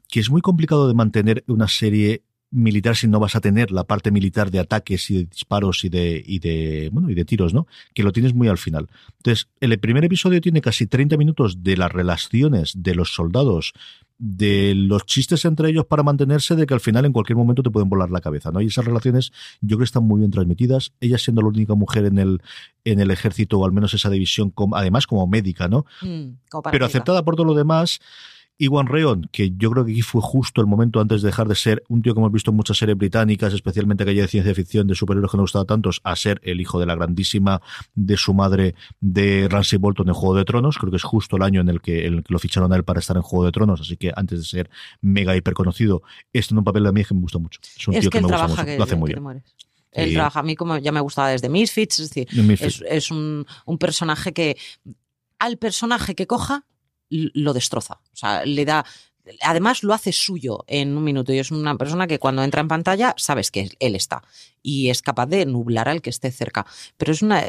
[0.10, 3.84] que es muy complicado de mantener una serie militar si no vas a tener la
[3.84, 7.54] parte militar de ataques y de disparos y de, y de, bueno, y de tiros,
[7.54, 7.68] ¿no?
[7.94, 8.88] Que lo tienes muy al final.
[9.18, 13.74] Entonces, el primer episodio tiene casi 30 minutos de las relaciones de los soldados,
[14.22, 17.70] de los chistes entre ellos para mantenerse, de que al final en cualquier momento te
[17.72, 18.60] pueden volar la cabeza, ¿no?
[18.62, 20.92] Y esas relaciones yo creo que están muy bien transmitidas.
[21.00, 22.42] Ella siendo la única mujer en el,
[22.84, 25.86] en el ejército, o al menos esa división, como- además como médica, ¿no?
[26.02, 28.00] Mm, como pero aceptada por todo lo demás.
[28.62, 31.56] Iwan Reon, que yo creo que aquí fue justo el momento antes de dejar de
[31.56, 34.86] ser un tío que hemos visto en muchas series británicas, especialmente aquella de ciencia ficción
[34.86, 37.62] de superhéroes que nos gustaba tantos, a ser el hijo de la grandísima
[37.96, 40.78] de su madre de Ramsay Bolton en Juego de Tronos.
[40.78, 42.76] Creo que es justo el año en el que, en el que lo ficharon a
[42.76, 46.04] él para estar en Juego de Tronos, así que antes de ser mega hiper conocido,
[46.34, 47.62] está en un papel de mí que me gusta mucho.
[47.64, 49.42] Es un es tío que, me gusta mucho, que, lo hace muy bien.
[49.94, 52.82] Él trabaja a mí como ya me gustaba desde Misfits, es decir, Misfits.
[52.82, 54.58] es, es un, un personaje que
[55.40, 56.66] al personaje que coja
[57.10, 58.00] lo destroza.
[58.14, 58.86] O sea, le da.
[59.42, 61.34] Además, lo hace suyo en un minuto.
[61.34, 64.24] Y es una persona que cuando entra en pantalla sabes que él está.
[64.62, 66.66] Y es capaz de nublar al que esté cerca.
[66.98, 67.44] Pero es una.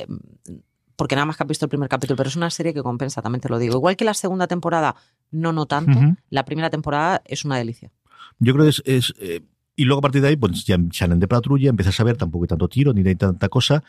[0.96, 3.22] Porque nada más que has visto el primer capítulo, pero es una serie que compensa,
[3.22, 3.76] también te lo digo.
[3.76, 4.96] Igual que la segunda temporada,
[5.30, 5.98] no, no tanto.
[6.28, 7.90] La primera temporada es una delicia.
[8.38, 8.82] Yo creo que es.
[8.84, 9.40] es, eh,
[9.76, 12.44] y luego a partir de ahí, pues ya salen de patrulla, empiezas a ver tampoco
[12.44, 13.82] hay tanto tiro ni hay tanta cosa.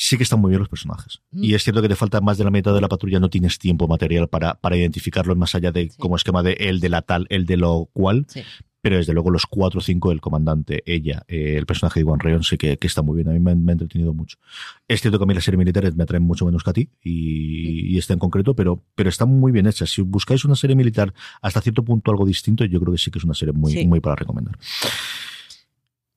[0.00, 1.18] Sí que están muy bien los personajes.
[1.32, 1.42] Mm.
[1.42, 3.58] Y es cierto que te falta más de la mitad de la patrulla, no tienes
[3.58, 5.96] tiempo material para, para identificarlos más allá de Sí.
[5.98, 8.24] como esquema de el de la tal, el de lo cual.
[8.28, 8.42] Sí.
[8.80, 12.20] Pero desde luego los cuatro o cinco, el comandante, ella, eh, el personaje de Iwan
[12.20, 13.28] Reon, sí que, que está muy bien.
[13.28, 14.38] A mí me, ha entretenido mucho.
[14.86, 16.90] Es cierto que a mí las series militares me atraen mucho menos que a ti,
[17.02, 19.84] y, y esta en concreto, pero, pero está muy bien hecha.
[19.84, 23.18] Si buscáis una serie militar hasta cierto punto algo distinto, yo creo que sí que
[23.18, 23.84] es una serie muy, Sí.
[23.84, 24.56] muy para recomendar.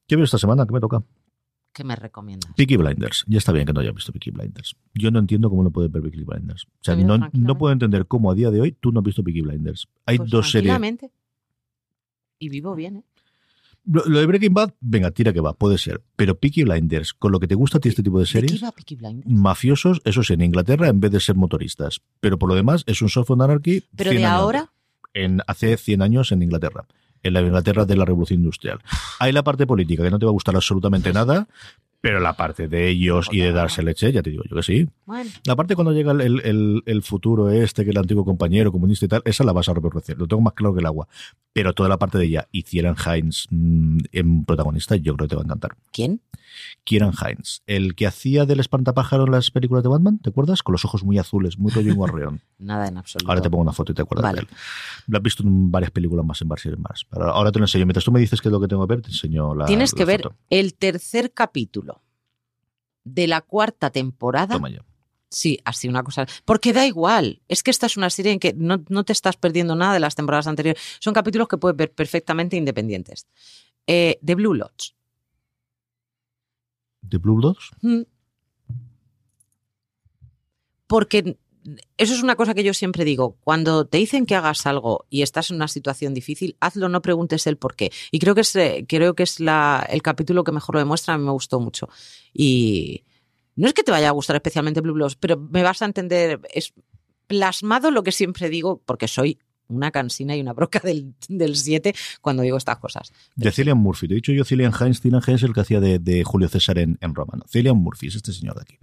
[0.07, 0.67] ¿Qué veo esta semana?
[0.67, 1.01] ¿Qué me toca?
[1.73, 2.51] ¿Qué me recomiendas?
[2.55, 3.23] Peaky Blinders.
[3.27, 4.75] Ya está bien que no haya visto Peaky Blinders.
[4.93, 6.65] Yo no entiendo cómo no puedes ver Peaky Blinders.
[6.65, 9.23] O sea, no, no puedo entender cómo a día de hoy tú no has visto
[9.23, 9.87] Peaky Blinders.
[10.05, 10.77] Hay Pues dos series.
[12.39, 13.03] Y vivo bien, ¿eh?
[13.83, 16.03] Lo, lo de Breaking Bad, venga, tira que va, puede ser.
[16.15, 18.31] Pero Peaky Blinders, con lo que te gusta a ti este tipo de ¿De qué
[18.31, 19.27] series, iba Peaky Blinders?
[19.31, 22.01] mafiosos, eso sí, en Inglaterra, en vez de ser motoristas.
[22.19, 23.83] Pero por lo demás, es un software anarchy.
[23.95, 24.71] Pero 100 de años ahora.
[25.13, 26.85] En, hace 100 años en Inglaterra.
[27.23, 28.79] En la Inglaterra de la Revolución Industrial.
[29.19, 31.47] Hay la parte política que no te va a gustar absolutamente nada,
[32.01, 34.89] Pero la parte de ellos y de darse leche, ya te digo yo que sí.
[35.05, 39.05] Bueno, La parte cuando llega el, el- el futuro este, que el antiguo compañero comunista
[39.05, 40.17] y tal, esa la vas a reproducir.
[40.17, 41.07] Lo tengo más claro que el agua.
[41.53, 45.29] Pero toda la parte de ella y Kieran Hines mm, en protagonista, yo creo que
[45.31, 45.77] te va a encantar.
[45.91, 46.21] ¿quién?
[46.83, 50.63] Kieran Hines, el que hacía del espantapájaro en las películas de Batman, ¿te acuerdas?
[50.63, 52.39] Con los ojos muy azules, muy rollo Warrior.
[52.59, 53.29] Nada en absoluto.
[53.31, 54.41] Ahora te pongo una foto y te acuerdas Vale.
[54.41, 54.57] de él.
[55.07, 57.05] Lo has visto en varias películas más, en series más.
[57.09, 57.85] Pero ahora te lo enseño.
[57.85, 59.93] Mientras tú me dices qué es lo que tengo que ver, te enseño la Tienes
[59.93, 61.90] la que ver el tercer capítulo
[63.03, 64.55] de la cuarta temporada.
[64.55, 64.69] Toma.
[65.29, 66.25] Sí, así una cosa.
[66.43, 67.41] Porque da igual.
[67.47, 70.01] Es que esta es una serie en que no, no te estás perdiendo nada de
[70.01, 70.81] las temporadas anteriores.
[70.99, 73.27] Son capítulos que puedes ver perfectamente independientes.
[73.87, 74.93] Eh, The Blue Lodge.
[77.01, 77.71] ¿De Blue Dogs?
[77.81, 78.01] Mm.
[80.87, 81.37] Porque
[81.97, 83.37] eso es una cosa que yo siempre digo.
[83.41, 87.45] Cuando te dicen que hagas algo y estás en una situación difícil, hazlo, no preguntes
[87.47, 87.91] el por qué.
[88.11, 91.13] Y creo que es, eh, creo que es la, el capítulo que mejor lo demuestra.
[91.13, 91.89] A mí me gustó mucho.
[92.33, 93.03] Y
[93.55, 96.41] no es que te vaya a gustar especialmente Blue Bloods, pero me vas a entender.
[96.51, 96.73] Es
[97.27, 102.43] plasmado lo que siempre digo, porque soy una cansina y una broca del 7 cuando
[102.43, 103.13] digo estas cosas.
[103.35, 104.07] De Cillian Murphy.
[104.07, 104.99] Te he dicho yo Cillian Hines.
[104.99, 107.35] Cillian Hines es el que hacía de, de Julio César en, en Roma.
[107.37, 107.45] ¿no?
[107.47, 108.79] Cillian Murphy es este señor de aquí.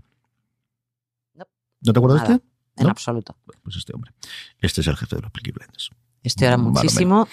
[1.34, 1.44] No.
[1.82, 2.48] ¿No te acuerdas de este?
[2.78, 2.90] En ¿No?
[2.90, 3.36] absoluto.
[3.46, 4.12] Bueno, Pues este hombre.
[4.60, 5.90] Este es el jefe de los Peaky Blinders.
[6.22, 7.28] Estoy ahora Vale, muchísimo.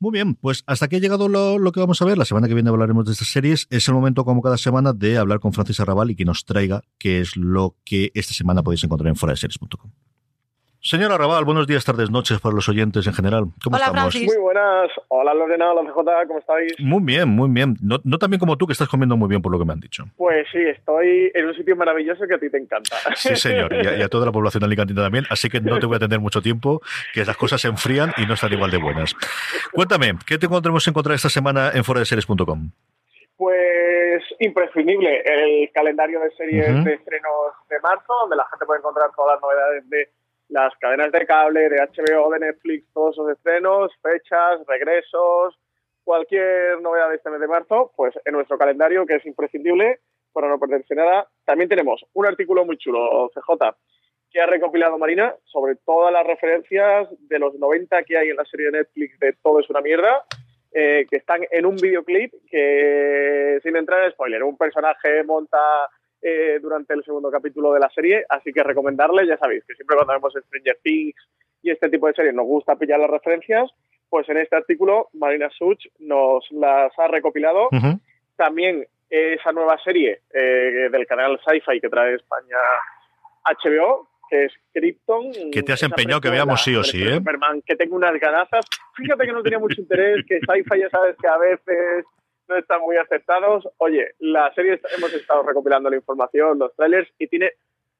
[0.00, 2.18] Muy bien, pues hasta aquí ha llegado lo, lo que vamos a ver.
[2.18, 3.66] La semana que viene hablaremos de estas series.
[3.70, 6.82] Es el momento, como cada semana, de hablar con Francis Arrabal y que nos traiga
[6.98, 9.92] qué es lo que esta semana podéis encontrar en foradeseries.com.
[10.86, 13.44] Señor Arrabal, buenos días, tardes, noches para los oyentes en general.
[13.64, 14.12] ¿Cómo Hola, estamos?
[14.12, 14.34] Francis.
[14.34, 14.90] Muy buenas.
[15.08, 16.74] Hola Lorena, hola CJ, ¿cómo estáis?
[16.78, 17.76] Muy bien, muy bien.
[17.80, 19.72] No, no tan bien como tú, que estás comiendo muy bien por lo que me
[19.72, 20.04] han dicho.
[20.18, 22.96] Pues sí, estoy en un sitio maravilloso que a ti te encanta.
[23.16, 25.78] Sí, señor, y a, y a toda la población de Alicante también, así que no
[25.78, 26.82] te voy a tener mucho tiempo,
[27.14, 29.16] que las cosas se enfrían y no están igual de buenas.
[29.72, 32.72] Cuéntame, ¿qué te encontramos encontrar esta semana en foradeseries.com?
[33.38, 39.08] Pues imprescindible el calendario de series de estrenos de marzo, donde la gente puede encontrar
[39.16, 40.10] todas las novedades de
[40.54, 45.58] las cadenas de cable, de HBO, de Netflix, todos esos estrenos, fechas, regresos,
[46.04, 49.98] cualquier novedad de este mes de marzo, pues en nuestro calendario, que es imprescindible
[50.32, 51.26] para no perderse nada.
[51.44, 53.74] También tenemos un artículo muy chulo, CJ,
[54.30, 58.44] que ha recopilado Marina sobre todas las referencias de los 90 que hay en la
[58.44, 60.24] serie de Netflix de Todo es una mierda,
[60.72, 65.58] eh, que están en un videoclip que, sin entrar en spoiler, un personaje monta
[66.26, 69.94] eh, durante el segundo capítulo de la serie, así que recomendarle, ya sabéis, que siempre
[69.94, 71.28] cuando vemos Stranger Things
[71.62, 73.70] y este tipo de series nos gusta pillar las referencias,
[74.08, 77.68] pues en este artículo Marina Such nos las ha recopilado.
[78.36, 82.56] También esa nueva serie eh, del canal Sci-Fi que trae España
[83.44, 85.50] HBO, que es Krypton.
[85.52, 87.16] Que te has empeñado que veamos sí o sí, ¿eh?
[87.16, 88.64] Superman, que tengo unas ganazas.
[88.94, 92.06] Fíjate que no tenía mucho interés, que Sci-Fi ya sabes que a veces
[92.48, 93.68] no están muy aceptados.
[93.78, 97.52] Oye, la serie hemos estado recopilando la información, los trailers, y tiene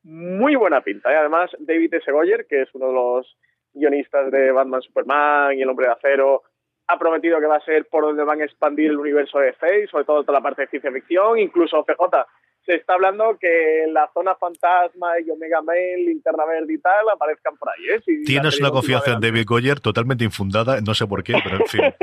[0.02, 1.10] muy buena pinta.
[1.12, 2.10] Y además, David S.
[2.10, 3.36] Goyer, que es uno de los
[3.72, 6.42] guionistas de Batman, Superman y El Hombre de Acero,
[6.86, 9.86] ha prometido que va a ser por donde van a expandir el universo de y
[9.88, 12.26] sobre todo toda la parte de ciencia ficción, incluso CJ.
[12.66, 17.56] Se está hablando que la zona fantasma y Omega Mail, Linterna Verde y tal aparezcan
[17.56, 17.96] por ahí.
[17.96, 18.00] ¿eh?
[18.04, 21.66] Si Tienes una confianza en David Goyer totalmente infundada, no sé por qué, pero en
[21.66, 21.82] fin.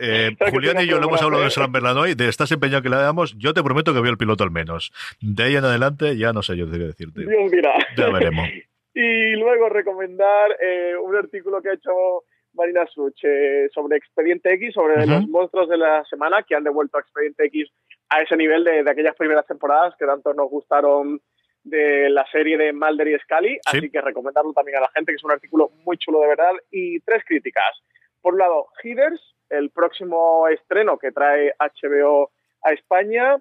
[0.00, 1.46] Eh, Julián y yo lo hemos hablado ¿eh?
[1.46, 4.16] en Slamberland hoy, de estás empeñado que la veamos, yo te prometo que veo el
[4.16, 4.92] piloto al menos.
[5.20, 7.26] De ahí en adelante ya no sé yo qué decirte.
[7.26, 7.74] Dios dirá.
[7.96, 8.48] Ya veremos.
[8.94, 14.74] Y luego recomendar eh, un artículo que ha hecho Marina Such eh, sobre Expediente X,
[14.74, 17.70] sobre los monstruos de la semana que han devuelto a Expediente X
[18.10, 21.20] a ese nivel de, de aquellas primeras temporadas que tanto nos gustaron
[21.64, 23.54] de la serie de Mulder y Scully.
[23.54, 23.60] Sí.
[23.66, 26.52] Así que recomendarlo también a la gente, que es un artículo muy chulo de verdad.
[26.70, 27.82] Y tres críticas.
[28.22, 32.30] Por un lado, Heathers, el próximo estreno que trae HBO
[32.62, 33.38] a España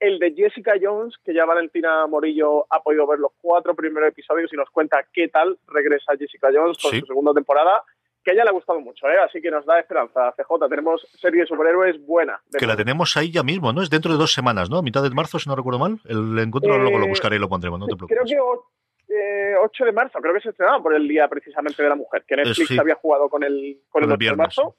[0.00, 4.52] el de Jessica Jones, que ya Valentina Morillo ha podido ver los cuatro primeros episodios
[4.52, 6.98] y nos cuenta qué tal regresa Jessica Jones con Sí.
[6.98, 7.84] su segunda temporada,
[8.24, 9.18] que a ella le ha gustado mucho, ¿eh?
[9.18, 10.32] así que nos da esperanza.
[10.36, 12.40] CJ, tenemos serie de superhéroes buena.
[12.50, 13.82] de Que la tenemos ahí ya mismo, ¿no?
[13.82, 14.80] Es dentro de dos semanas, ¿no?
[14.82, 15.98] Mitad de marzo, si no recuerdo mal.
[16.04, 18.30] El encuentro Eh, luego lo buscaré y lo pondremos, no te Creo preocupes.
[18.32, 18.66] que o-
[19.08, 22.24] eh, 8 de marzo, creo que se estrenaba por el día precisamente de la mujer,
[22.26, 22.78] que Netflix sí.
[22.78, 24.76] había jugado con el, con el, Con el 8 de marzo.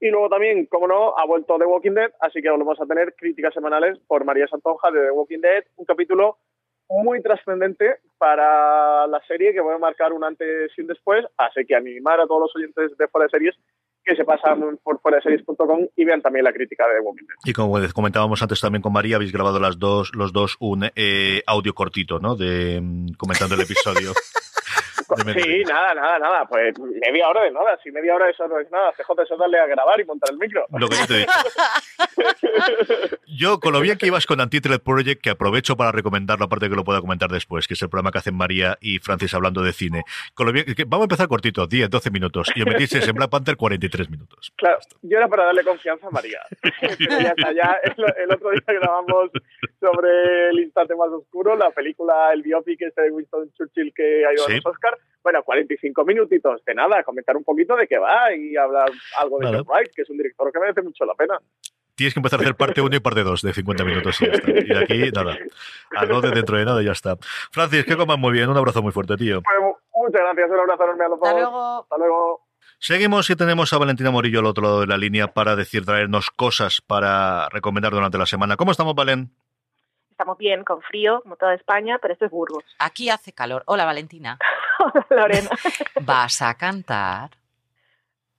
[0.00, 3.14] Y luego también, como no, ha vuelto The Walking Dead, así que volvemos a tener
[3.14, 6.38] críticas semanales por María Santonja de The Walking Dead, un capítulo
[6.92, 11.64] muy trascendente para la serie que va a marcar un antes y un después, así
[11.64, 13.56] que animar a todos los oyentes de Fuera de Series
[14.04, 17.36] que se pasan por fuera de series.com y vean también la crítica de Walking Dead.
[17.44, 21.42] Y como comentábamos antes también con María, habéis grabado las dos, los dos un eh,
[21.46, 22.36] audio cortito, ¿no?
[22.36, 24.12] De mm, comentando el episodio.
[25.16, 26.46] Sí, nada, nada, nada.
[26.46, 27.78] Pues media hora de nada.
[27.82, 28.92] Si media hora eso no es nada.
[28.92, 30.66] CJ, eso darle a grabar y montar el micro.
[30.70, 31.32] Lo que yo te digo.
[33.26, 36.70] Yo, con lo bien que ibas con Antitlet Project, que aprovecho para recomendarlo, aparte de
[36.70, 39.62] que lo pueda comentar después, que es el programa que hacen María y Francis hablando
[39.62, 40.04] de cine.
[40.34, 42.52] Con lo bien, que, vamos a empezar cortito, 10, 12 minutos.
[42.54, 44.52] Y os metisteis en Black Panther 43 minutos.
[44.56, 46.40] Claro, yo era para darle confianza a María.
[46.80, 49.30] Pero ya está, ya el, el otro día grabamos
[49.80, 54.32] sobre el instante más oscuro, la película, el biopic este de Winston Churchill que ha
[54.32, 54.52] ido Sí.
[54.52, 54.98] a los Oscar.
[55.22, 58.90] Bueno, 45 minutitos de nada, comentar un poquito de qué va y hablar
[59.20, 59.46] algo de.
[59.46, 61.38] John Wright, que es un director que merece mucho la pena.
[61.94, 64.32] Tienes que empezar a hacer parte 1 y parte 2 de 50 minutos y ya
[64.32, 64.50] está.
[64.50, 65.36] Y de aquí, nada.
[65.94, 67.16] Algo de dentro de nada y ya está.
[67.52, 68.48] Francis, que comas muy bien.
[68.48, 69.42] Un abrazo muy fuerte, tío.
[69.42, 71.40] Pues, muchas gracias, un abrazo enorme a los Hasta dos.
[71.40, 71.82] luego.
[71.82, 72.40] Hasta luego.
[72.86, 76.30] Seguimos y tenemos a Valentina Morillo al otro lado de la línea para decir, traernos
[76.30, 78.56] cosas para recomendar durante la semana.
[78.56, 79.32] ¿Cómo estamos, Valen?
[80.10, 82.64] Estamos bien, con frío, como toda España, pero esto es Burgos.
[82.80, 83.62] Aquí hace calor.
[83.66, 84.36] Hola, Valentina.
[84.80, 85.50] Hola, Lorena.
[86.00, 87.30] ¿Vas a cantar?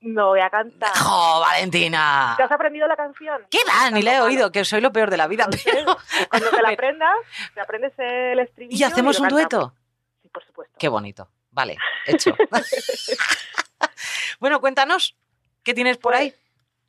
[0.02, 0.92] No voy a cantar.
[0.94, 2.34] ¡Jo, Valentina!
[2.36, 3.44] ¿Te has aprendido la canción?
[3.50, 3.90] ¿Qué va?
[3.92, 5.48] Ni le he oído, que soy lo peor de la vida.
[5.64, 5.96] pero-
[6.30, 7.16] Cuando te la aprendas,
[7.54, 8.78] te aprendes el estribillo.
[8.78, 9.50] ¿Y hacemos un cantamos.
[9.50, 9.74] dueto?
[10.22, 10.76] Sí, por supuesto.
[10.78, 11.30] Qué bonito.
[11.54, 11.78] Vale,
[12.08, 12.36] hecho.
[14.40, 15.16] bueno, cuéntanos,
[15.64, 16.34] ¿qué tienes por ahí?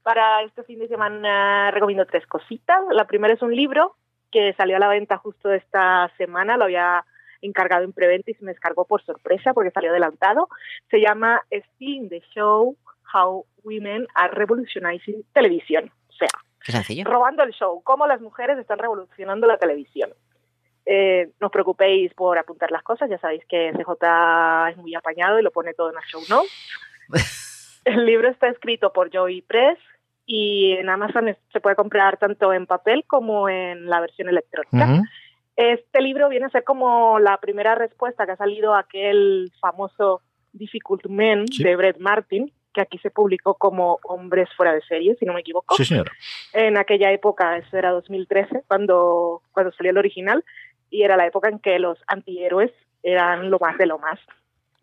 [0.02, 2.80] Para este fin de semana recomiendo tres cositas.
[2.90, 3.96] La primera es un libro
[4.32, 6.56] que salió a la venta justo esta semana.
[6.56, 7.04] Lo había
[7.42, 10.48] encargado en preventa y se me descargó por sorpresa porque salió adelantado.
[10.90, 12.76] Se llama Stealing the Show,
[13.12, 15.90] How Women Are Revolutionizing Television.
[16.08, 20.10] O sea, robando el show, cómo las mujeres están revolucionando la televisión.
[20.86, 25.38] Eh, no os preocupéis por apuntar las cosas, ya sabéis que CJ es muy apañado
[25.38, 26.50] y lo pone todo en el show notes.
[27.84, 29.78] el libro está escrito por Joey Press
[30.26, 35.02] y en Amazon se puede comprar tanto en papel como en la versión electrónica.
[35.56, 40.20] Este libro viene a ser como la primera respuesta que ha salido a aquel famoso
[40.52, 41.62] Difficult Men Sí.
[41.62, 45.40] de Brett Martin, que aquí se publicó como Hombres fuera de serie, si no me
[45.40, 46.10] equivoco Sí, señora.
[46.54, 50.44] en aquella época, eso era 2013, cuando, cuando salió el original,
[50.94, 52.70] y era la época en que los antihéroes
[53.02, 54.20] eran lo más de lo más.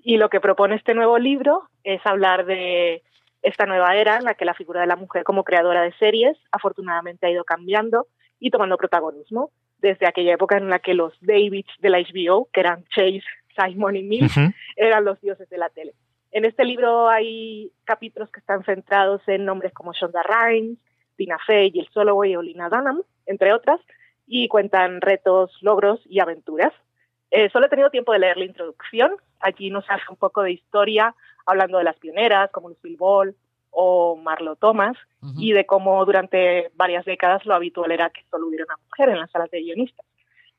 [0.03, 3.01] Y lo que propone este nuevo libro es hablar de
[3.41, 6.37] esta nueva era en la que la figura de la mujer como creadora de series
[6.51, 8.07] afortunadamente ha ido cambiando
[8.41, 12.59] y tomando protagonismo, desde aquella época en la que los Davids de la HBO, que
[12.59, 13.23] eran Chase,
[13.55, 14.35] Simon y Mills,
[14.75, 15.93] eran los dioses de la tele.
[16.31, 20.77] En este libro hay capítulos que están centrados en nombres como Shonda Rhimes,
[21.15, 23.79] Tina Fey, Jill Soloway o Lina Dunham, entre otras,
[24.33, 26.71] y cuentan retos, logros y aventuras.
[27.31, 29.11] Eh, solo he tenido tiempo de leer la introducción.
[29.41, 31.13] Allí nos hace un poco de historia,
[31.45, 33.35] hablando de las pioneras como Lucille Ball
[33.71, 34.95] o Marlo Thomas,
[35.37, 39.19] y de cómo durante varias décadas lo habitual era que solo hubiera una mujer en
[39.19, 40.05] las salas de guionistas.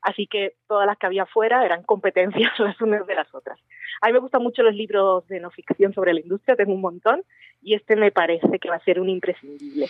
[0.03, 3.59] Así que todas las que había fuera eran competencias las unas de las otras.
[4.03, 6.83] A mí me gustan mucho los libros de no ficción sobre la industria, tengo un
[6.83, 7.23] montón,
[7.63, 9.89] y este me parece que va a ser un imprescindible.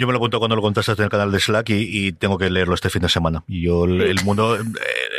[0.00, 2.38] Yo me lo apunto cuando lo contaste en el canal de Slack y, y tengo
[2.38, 3.44] que leerlo este fin de semana.
[3.46, 4.56] Y yo, el, el mundo.
[4.56, 4.64] eh,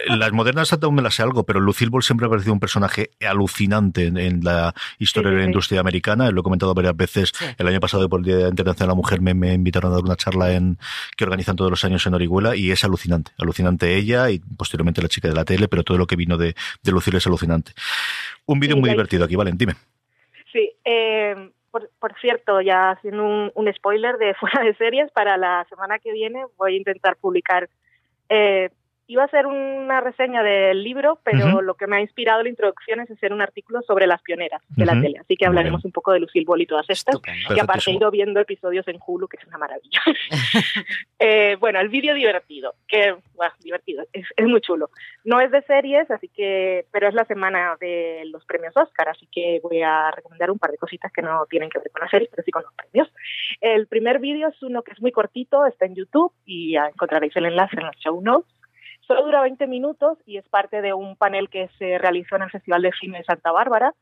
[0.08, 3.12] las modernas aún me las sé algo, pero Lucille Ball siempre ha parecido un personaje
[3.22, 6.32] alucinante en, en la historia Sí, de la industria americana.
[6.32, 7.32] Lo he comentado varias veces.
[7.60, 10.04] El año pasado, por el Día Internacional de la Mujer, me, me invitaron a dar
[10.04, 10.80] una charla en
[11.16, 13.34] que organizan todos los años en Orihuela y es alucinante.
[13.38, 16.56] Alucinante ella y posteriormente la chica de la tele, pero todo lo que vino de,
[16.82, 17.74] de Lucille es alucinante.
[18.48, 19.76] Un vídeo muy divertido aquí, Valen, dime.
[20.52, 25.38] Sí, eh, por, por cierto, ya haciendo un, un spoiler de fuera de series, para
[25.38, 27.70] la semana que viene voy a intentar publicar.
[28.30, 28.70] eh,
[29.12, 33.02] iba a hacer una reseña del libro, pero lo que me ha inspirado la introducción
[33.02, 35.20] es hacer un artículo sobre las pioneras de la tele.
[35.20, 37.16] Así que hablaremos un poco de Lucille Ball y todas estas.
[37.16, 37.56] Estupendo.
[37.56, 40.00] Y aparte he ido viendo episodios en Hulu, que es una maravilla.
[41.24, 44.90] Eh, bueno, el vídeo divertido, que, bueno, divertido, es, es muy chulo.
[45.24, 49.28] No es de series, así que, pero es la semana de los premios Oscar, así
[49.32, 52.10] que voy a recomendar un par de cositas que no tienen que ver con las
[52.10, 53.14] series, pero sí con los premios.
[53.60, 57.46] El primer vídeo es uno que es muy cortito, está en YouTube y encontraréis el
[57.46, 58.52] enlace en los show notes.
[59.12, 62.50] Solo dura 20 minutos y es parte de un panel que se realizó en el
[62.50, 63.94] Festival de Cine de Santa Bárbara.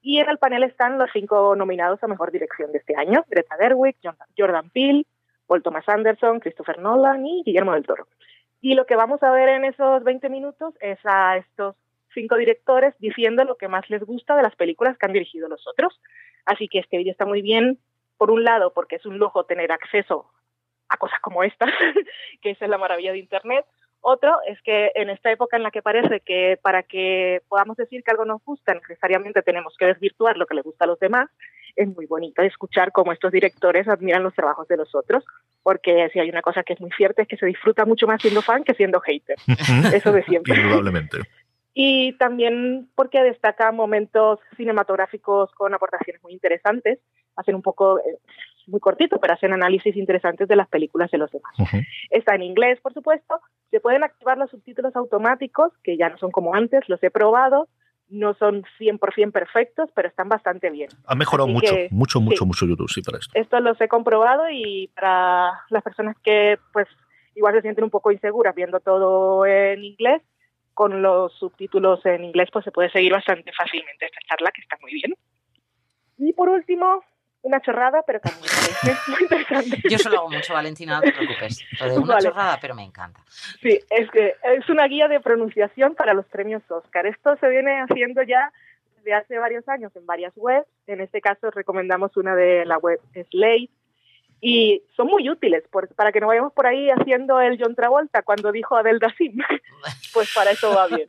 [0.00, 3.56] Y en el panel están los cinco nominados a Mejor Dirección de este año, Greta
[3.58, 3.96] Gerwig,
[4.36, 5.04] Jordan- Peele,
[5.48, 8.06] Paul Thomas Anderson, Christopher Nolan y Guillermo del Toro.
[8.60, 11.74] Y lo que vamos a ver en esos 20 minutos es a estos
[12.14, 15.66] cinco directores diciendo lo que más les gusta de las películas que han dirigido los
[15.66, 16.00] otros.
[16.44, 17.78] Así que este vídeo está muy bien,
[18.16, 20.30] por un lado, porque es un lujo tener acceso
[20.88, 21.70] a cosas como estas,
[22.42, 23.64] que esa es la maravilla de Internet.
[24.04, 28.02] Otro es que en esta época en la que parece que para que podamos decir
[28.02, 31.30] que algo nos gusta, necesariamente tenemos que desvirtuar lo que le gusta a los demás,
[31.76, 35.24] es muy bonito escuchar cómo estos directores admiran los trabajos de los otros,
[35.62, 38.20] porque si hay una cosa que es muy cierta es que se disfruta mucho más
[38.20, 39.36] siendo fan que siendo hater.
[39.94, 40.56] Eso de siempre.
[40.56, 41.18] Indudablemente.
[41.72, 46.98] y también porque destaca momentos cinematográficos con aportaciones muy interesantes,
[47.36, 48.18] hacen un poco, eh,
[48.66, 51.54] muy cortito, pero hacen análisis interesantes de las películas de los demás.
[52.10, 53.40] Está en inglés, por supuesto,
[53.70, 57.68] se pueden activar los subtítulos automáticos, que ya no son como antes, los he probado,
[58.08, 60.90] no son 100% perfectos, pero están bastante bien.
[61.06, 63.32] Ha mejorado mucho, mucho, mucho, mucho YouTube, sí, para esto.
[63.34, 66.88] Esto los he comprobado y para las personas que, pues,
[67.34, 70.22] igual se sienten un poco inseguras viendo todo en inglés,
[70.74, 74.76] con los subtítulos en inglés pues se puede seguir bastante fácilmente esta charla que está
[74.80, 75.14] muy bien.
[76.18, 77.02] Y por último,
[77.42, 79.82] una chorrada, pero también es muy interesante.
[79.88, 81.64] Yo solo hago mucho, Valentina, no te preocupes.
[81.96, 83.20] una chorrada, pero me encanta.
[83.60, 87.06] Sí, es que es una guía de pronunciación para los premios Oscar.
[87.06, 88.52] Esto se viene haciendo ya
[88.96, 90.66] desde hace varios años en varias webs.
[90.86, 93.70] En este caso recomendamos una de la web Slate,
[94.44, 95.62] y son muy útiles
[95.94, 99.38] para que no vayamos por ahí haciendo el John Travolta cuando dijo Adel Dasim.
[100.12, 101.08] pues para eso va bien.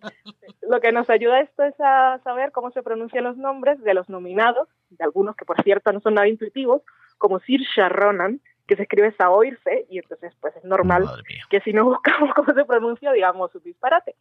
[0.61, 4.07] Lo que nos ayuda esto es a saber cómo se pronuncian los nombres de los
[4.07, 6.83] nominados, de algunos que por cierto no son nada intuitivos,
[7.17, 11.09] como Saoirse Ronan, que se escribe Saoirse, y entonces pues es normal
[11.49, 14.15] que si no buscamos cómo se pronuncia digamos un disparate.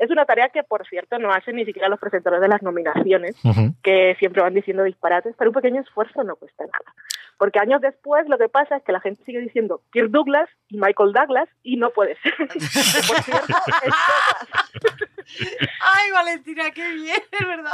[0.00, 3.34] Es una tarea que, por cierto, no hacen ni siquiera los presentadores de las nominaciones,
[3.82, 6.94] que siempre van diciendo disparates, pero un pequeño esfuerzo no cuesta nada.
[7.38, 10.78] Porque años después lo que pasa es que la gente sigue diciendo Kirk Douglas y
[10.78, 12.34] Michael Douglas y no puede ser.
[12.36, 12.50] por
[13.22, 13.54] cierto,
[15.80, 17.72] Ay, Valentina, qué bien, es verdad.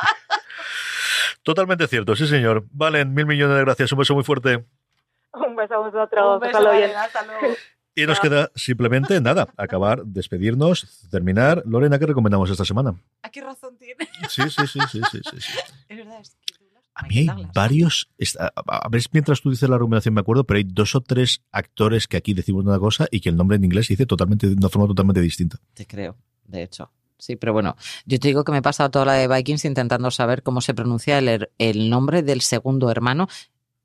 [1.43, 2.65] Totalmente cierto, sí, señor.
[2.73, 3.93] Valen, mil millones de gracias.
[3.93, 4.65] Un beso muy fuerte.
[5.33, 6.35] Un beso a vosotros.
[6.35, 6.59] Un beso,
[6.97, 7.55] hasta luego.
[7.95, 11.63] Y nos queda simplemente nada, acabar, despedirnos, terminar.
[11.67, 12.95] Lorena, ¿qué recomendamos esta semana?
[13.23, 14.09] ¿A qué razón tiene?
[14.31, 15.59] Sí, sí, sí, sí, sí, sí.
[15.91, 16.55] Es verdad, es que
[16.95, 18.11] a mí hay varios,
[18.45, 22.07] a ver mientras tú dices la recomendación me acuerdo, pero hay dos o tres actores
[22.07, 24.68] que aquí decimos una cosa y que el nombre en inglés dice totalmente de una
[24.68, 25.59] forma totalmente distinta.
[25.74, 26.90] Te creo, de hecho.
[27.18, 30.11] Sí, pero bueno, yo te digo que me he pasado toda la de Vikings intentando
[30.11, 33.28] saber cómo se pronuncia el, el nombre del segundo hermano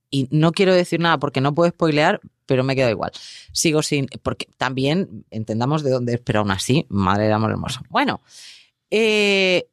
[0.09, 3.11] y no quiero decir nada porque no puedo spoilear, pero me quedo igual.
[3.51, 7.81] Sigo sin, porque también entendamos de dónde es, pero aún así, madre de amor hermoso.
[7.89, 8.21] Bueno,
[8.89, 9.67] eh,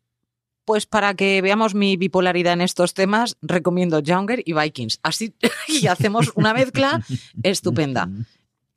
[0.65, 5.01] pues para que veamos mi bipolaridad en estos temas, recomiendo Younger y Vikings.
[5.03, 5.35] Así
[5.69, 7.05] y hacemos una mezcla
[7.43, 8.09] estupenda.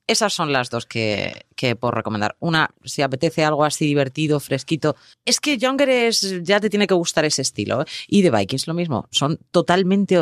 [0.06, 2.38] Esas son las dos que, que puedo recomendar.
[2.40, 4.96] Una, si apetece algo así divertido, fresquito.
[5.26, 7.82] Es que Younger es, ya te tiene que gustar ese estilo.
[7.82, 7.86] ¿eh?
[8.08, 9.10] Y de Vikings lo mismo.
[9.12, 10.18] Son totalmente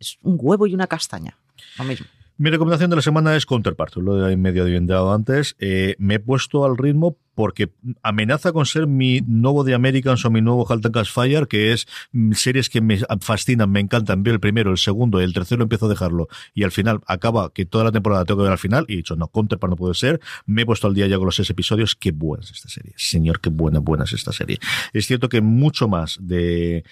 [0.00, 1.36] es un huevo y una castaña.
[1.78, 2.06] Lo mismo.
[2.38, 5.56] Mi recomendación de la semana es Counterpart, lo he medio adivinado antes.
[5.58, 7.70] Eh, me he puesto al ritmo porque
[8.02, 11.88] amenaza con ser mi nuevo de Americans o mi nuevo Halt and Fire, que es
[12.12, 14.22] mm, series que me fascinan, me encantan.
[14.22, 17.64] Veo el primero, el segundo, el tercero empiezo a dejarlo y al final acaba que
[17.64, 19.94] toda la temporada tengo que ver al final y he dicho, no, Counterpart no puede
[19.94, 20.20] ser.
[20.44, 21.96] Me he puesto al día ya con los seis episodios.
[21.96, 22.92] Qué buena es esta serie.
[22.98, 24.58] Señor, qué buena, buena es esta serie.
[24.92, 26.84] Es cierto que mucho más de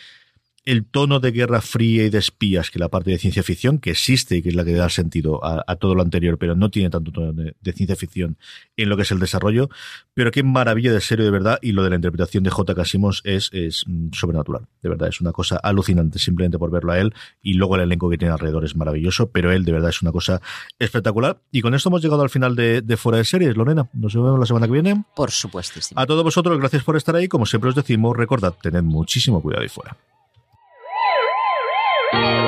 [0.69, 3.93] el tono de guerra fría y de espías que la parte de ciencia ficción, que
[3.93, 6.91] existe y que es la que da sentido a, todo lo anterior, pero no tiene
[6.91, 8.37] tanto tono de, ciencia ficción
[8.77, 9.71] en lo que es el desarrollo.
[10.13, 12.75] Pero qué maravilla de serio de verdad, y lo de la interpretación de J.
[12.75, 14.67] Casimos es, es mm, sobrenatural.
[14.83, 18.11] De verdad, es una cosa alucinante simplemente por verlo a él, y luego el elenco
[18.11, 20.43] que tiene alrededor es maravilloso, pero él de verdad es una cosa
[20.79, 21.41] espectacular.
[21.51, 23.89] Y con esto hemos llegado al final de, de Fuera de Series, Lorena.
[23.95, 25.03] Nos vemos la semana que viene.
[25.17, 25.99] Por supuestísimo.
[25.99, 27.27] A todos vosotros, gracias por estar ahí.
[27.27, 29.97] Como siempre os decimos, recordad, tened muchísimo cuidado ahí fuera.
[32.13, 32.48] Woo!